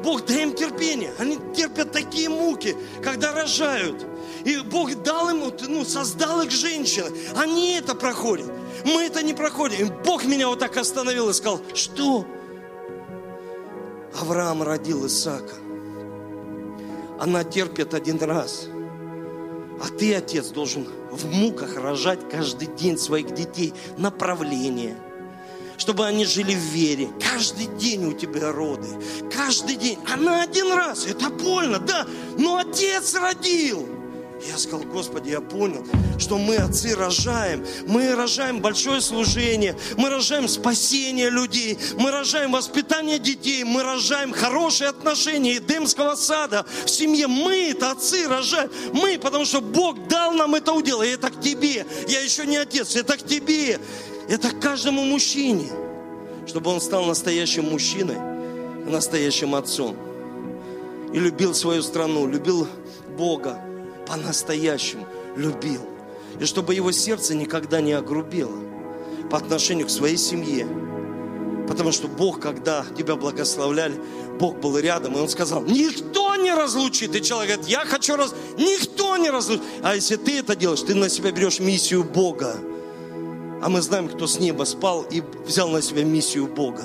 Бог 0.03 0.26
дай 0.26 0.43
им 0.43 0.53
терпение. 0.53 1.13
Они 1.18 1.38
терпят 1.55 1.91
такие 1.91 2.30
муки, 2.30 2.76
когда 3.03 3.34
рожают. 3.34 4.05
И 4.45 4.57
Бог 4.59 4.93
дал 5.03 5.30
им, 5.30 5.51
ну, 5.68 5.86
создал 5.86 6.41
их 6.41 6.51
женщины. 6.51 7.09
Они 7.36 7.74
это 7.74 7.95
проходят. 7.95 8.51
Мы 8.86 9.03
это 9.03 9.24
не 9.24 9.34
проходим. 9.34 9.88
И 9.88 9.91
Бог 10.05 10.26
меня 10.26 10.47
вот 10.47 10.59
так 10.59 10.78
остановил 10.78 11.30
и 11.30 11.34
сказал, 11.34 11.61
что? 11.74 12.26
Авраам 14.20 14.63
родил 14.63 15.05
Исаака. 15.05 15.55
Она 17.20 17.43
терпит 17.43 17.93
один 17.93 18.18
раз. 18.20 18.68
А 19.84 19.89
ты, 19.89 20.15
отец, 20.15 20.47
должен 20.49 20.88
в 21.11 21.26
муках 21.26 21.76
рожать 21.76 22.30
каждый 22.30 22.68
день 22.68 22.97
своих 22.97 23.34
детей 23.34 23.74
направление– 23.97 24.97
чтобы 25.78 26.05
они 26.05 26.25
жили 26.25 26.53
в 26.53 26.73
вере. 26.73 27.09
Каждый 27.21 27.67
день 27.78 28.05
у 28.05 28.13
тебя 28.13 28.51
роды. 28.51 28.88
Каждый 29.34 29.75
день. 29.75 29.97
А 30.11 30.17
на 30.17 30.41
один 30.41 30.71
раз. 30.73 31.05
Это 31.05 31.30
больно, 31.30 31.80
да. 31.80 32.05
Но 32.38 32.57
отец 32.57 33.15
родил. 33.15 33.88
Я 34.45 34.57
сказал, 34.57 34.86
Господи, 34.86 35.30
я 35.30 35.41
понял, 35.41 35.86
что 36.19 36.38
мы, 36.38 36.57
отцы, 36.57 36.95
рожаем. 36.95 37.65
Мы 37.88 38.13
рожаем 38.13 38.59
большое 38.59 39.01
служение. 39.01 39.75
Мы 39.97 40.09
рожаем 40.09 40.47
спасение 40.47 41.30
людей. 41.30 41.78
Мы 41.97 42.11
рожаем 42.11 42.51
воспитание 42.51 43.17
детей. 43.17 43.63
Мы 43.63 43.82
рожаем 43.82 44.32
хорошие 44.32 44.89
отношения 44.89 45.57
Эдемского 45.57 46.15
сада. 46.15 46.65
В 46.86 46.89
семье 46.89 47.28
мы, 47.28 47.71
это 47.71 47.91
отцы, 47.91 48.28
рожаем. 48.28 48.69
Мы, 48.93 49.17
потому 49.17 49.45
что 49.45 49.59
Бог 49.59 50.07
дал 50.07 50.34
нам 50.34 50.53
это 50.53 50.71
удел. 50.73 51.01
И 51.01 51.07
это 51.07 51.32
к 51.32 51.41
тебе. 51.41 51.86
Я 52.07 52.21
еще 52.21 52.45
не 52.45 52.57
отец, 52.57 52.95
это 52.95 53.17
к 53.17 53.23
тебе. 53.23 53.80
Это 54.30 54.51
каждому 54.51 55.05
мужчине, 55.05 55.69
чтобы 56.45 56.71
он 56.71 56.82
стал 56.82 57.05
настоящим 57.05 57.69
мужчиной, 57.69 58.17
настоящим 58.86 59.55
отцом. 59.55 59.95
И 61.13 61.19
любил 61.19 61.53
свою 61.53 61.82
страну, 61.82 62.28
любил 62.28 62.67
Бога 63.17 63.61
по-настоящему, 64.05 65.07
любил. 65.36 65.82
И 66.39 66.45
чтобы 66.45 66.75
его 66.75 66.91
сердце 66.91 67.36
никогда 67.36 67.80
не 67.80 67.93
огрубело 67.93 68.59
по 69.30 69.38
отношению 69.38 69.88
к 69.88 69.89
своей 69.89 70.17
семье. 70.17 70.67
Потому 71.67 71.91
что 71.91 72.07
Бог, 72.07 72.39
когда 72.39 72.86
тебя 72.97 73.15
благословляли, 73.15 73.99
Бог 74.39 74.59
был 74.59 74.78
рядом, 74.78 75.15
и 75.15 75.19
Он 75.19 75.28
сказал, 75.28 75.63
никто 75.63 76.36
не 76.36 76.53
разлучит. 76.53 77.15
И 77.15 77.21
человек 77.21 77.55
говорит, 77.55 77.69
я 77.69 77.86
хочу 77.86 78.15
раз... 78.15 78.34
Никто 78.57 79.17
не 79.17 79.30
разлучит. 79.30 79.63
А 79.84 79.95
если 79.95 80.15
ты 80.15 80.39
это 80.39 80.55
делаешь, 80.55 80.82
ты 80.82 80.95
на 80.95 81.09
себя 81.09 81.32
берешь 81.32 81.59
миссию 81.59 82.03
Бога. 82.03 82.55
А 83.62 83.70
мы 83.70 83.82
знаем, 83.82 84.08
кто 84.08 84.28
с 84.28 84.39
неба 84.39 84.66
спал 84.66 85.03
и 85.10 85.22
взял 85.45 85.70
на 85.70 85.82
себя 85.82 86.03
миссию 86.03 86.47
Бога. 86.47 86.84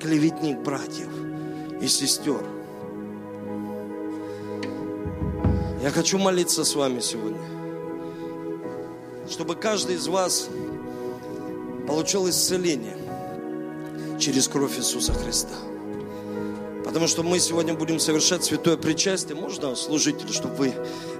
Клеветник 0.00 0.58
братьев 0.58 1.08
и 1.80 1.86
сестер. 1.86 2.44
Я 5.82 5.90
хочу 5.90 6.18
молиться 6.18 6.64
с 6.64 6.74
вами 6.74 7.00
сегодня, 7.00 7.40
чтобы 9.30 9.54
каждый 9.54 9.94
из 9.94 10.08
вас 10.08 10.48
получил 11.86 12.28
исцеление 12.28 12.96
через 14.18 14.48
кровь 14.48 14.76
Иисуса 14.76 15.12
Христа. 15.12 15.54
Потому 16.84 17.06
что 17.06 17.22
мы 17.22 17.38
сегодня 17.38 17.74
будем 17.74 18.00
совершать 18.00 18.44
святое 18.44 18.76
причастие. 18.76 19.36
Можно, 19.36 19.76
служители, 19.76 20.32
чтобы 20.32 20.54
вы 20.56 20.74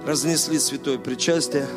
разнесли 0.05 0.59
святое 0.59 0.97
причастие? 0.97 1.67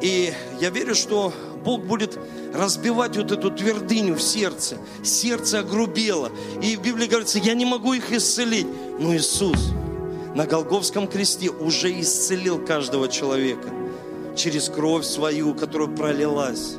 И 0.00 0.32
я 0.60 0.70
верю, 0.70 0.94
что 0.94 1.32
Бог 1.64 1.82
будет 1.84 2.18
разбивать 2.54 3.16
вот 3.16 3.32
эту 3.32 3.50
твердыню 3.50 4.14
в 4.14 4.22
сердце. 4.22 4.78
Сердце 5.02 5.60
огрубело. 5.60 6.30
И 6.62 6.76
в 6.76 6.82
Библии 6.82 7.06
говорится, 7.06 7.38
я 7.38 7.54
не 7.54 7.64
могу 7.64 7.92
их 7.92 8.12
исцелить. 8.12 8.66
Но 8.98 9.14
Иисус 9.14 9.72
на 10.34 10.46
Голговском 10.46 11.06
кресте 11.06 11.50
уже 11.50 11.98
исцелил 12.00 12.58
каждого 12.64 13.08
человека 13.08 13.68
через 14.36 14.68
кровь 14.68 15.04
свою, 15.04 15.54
которая 15.54 15.88
пролилась. 15.88 16.76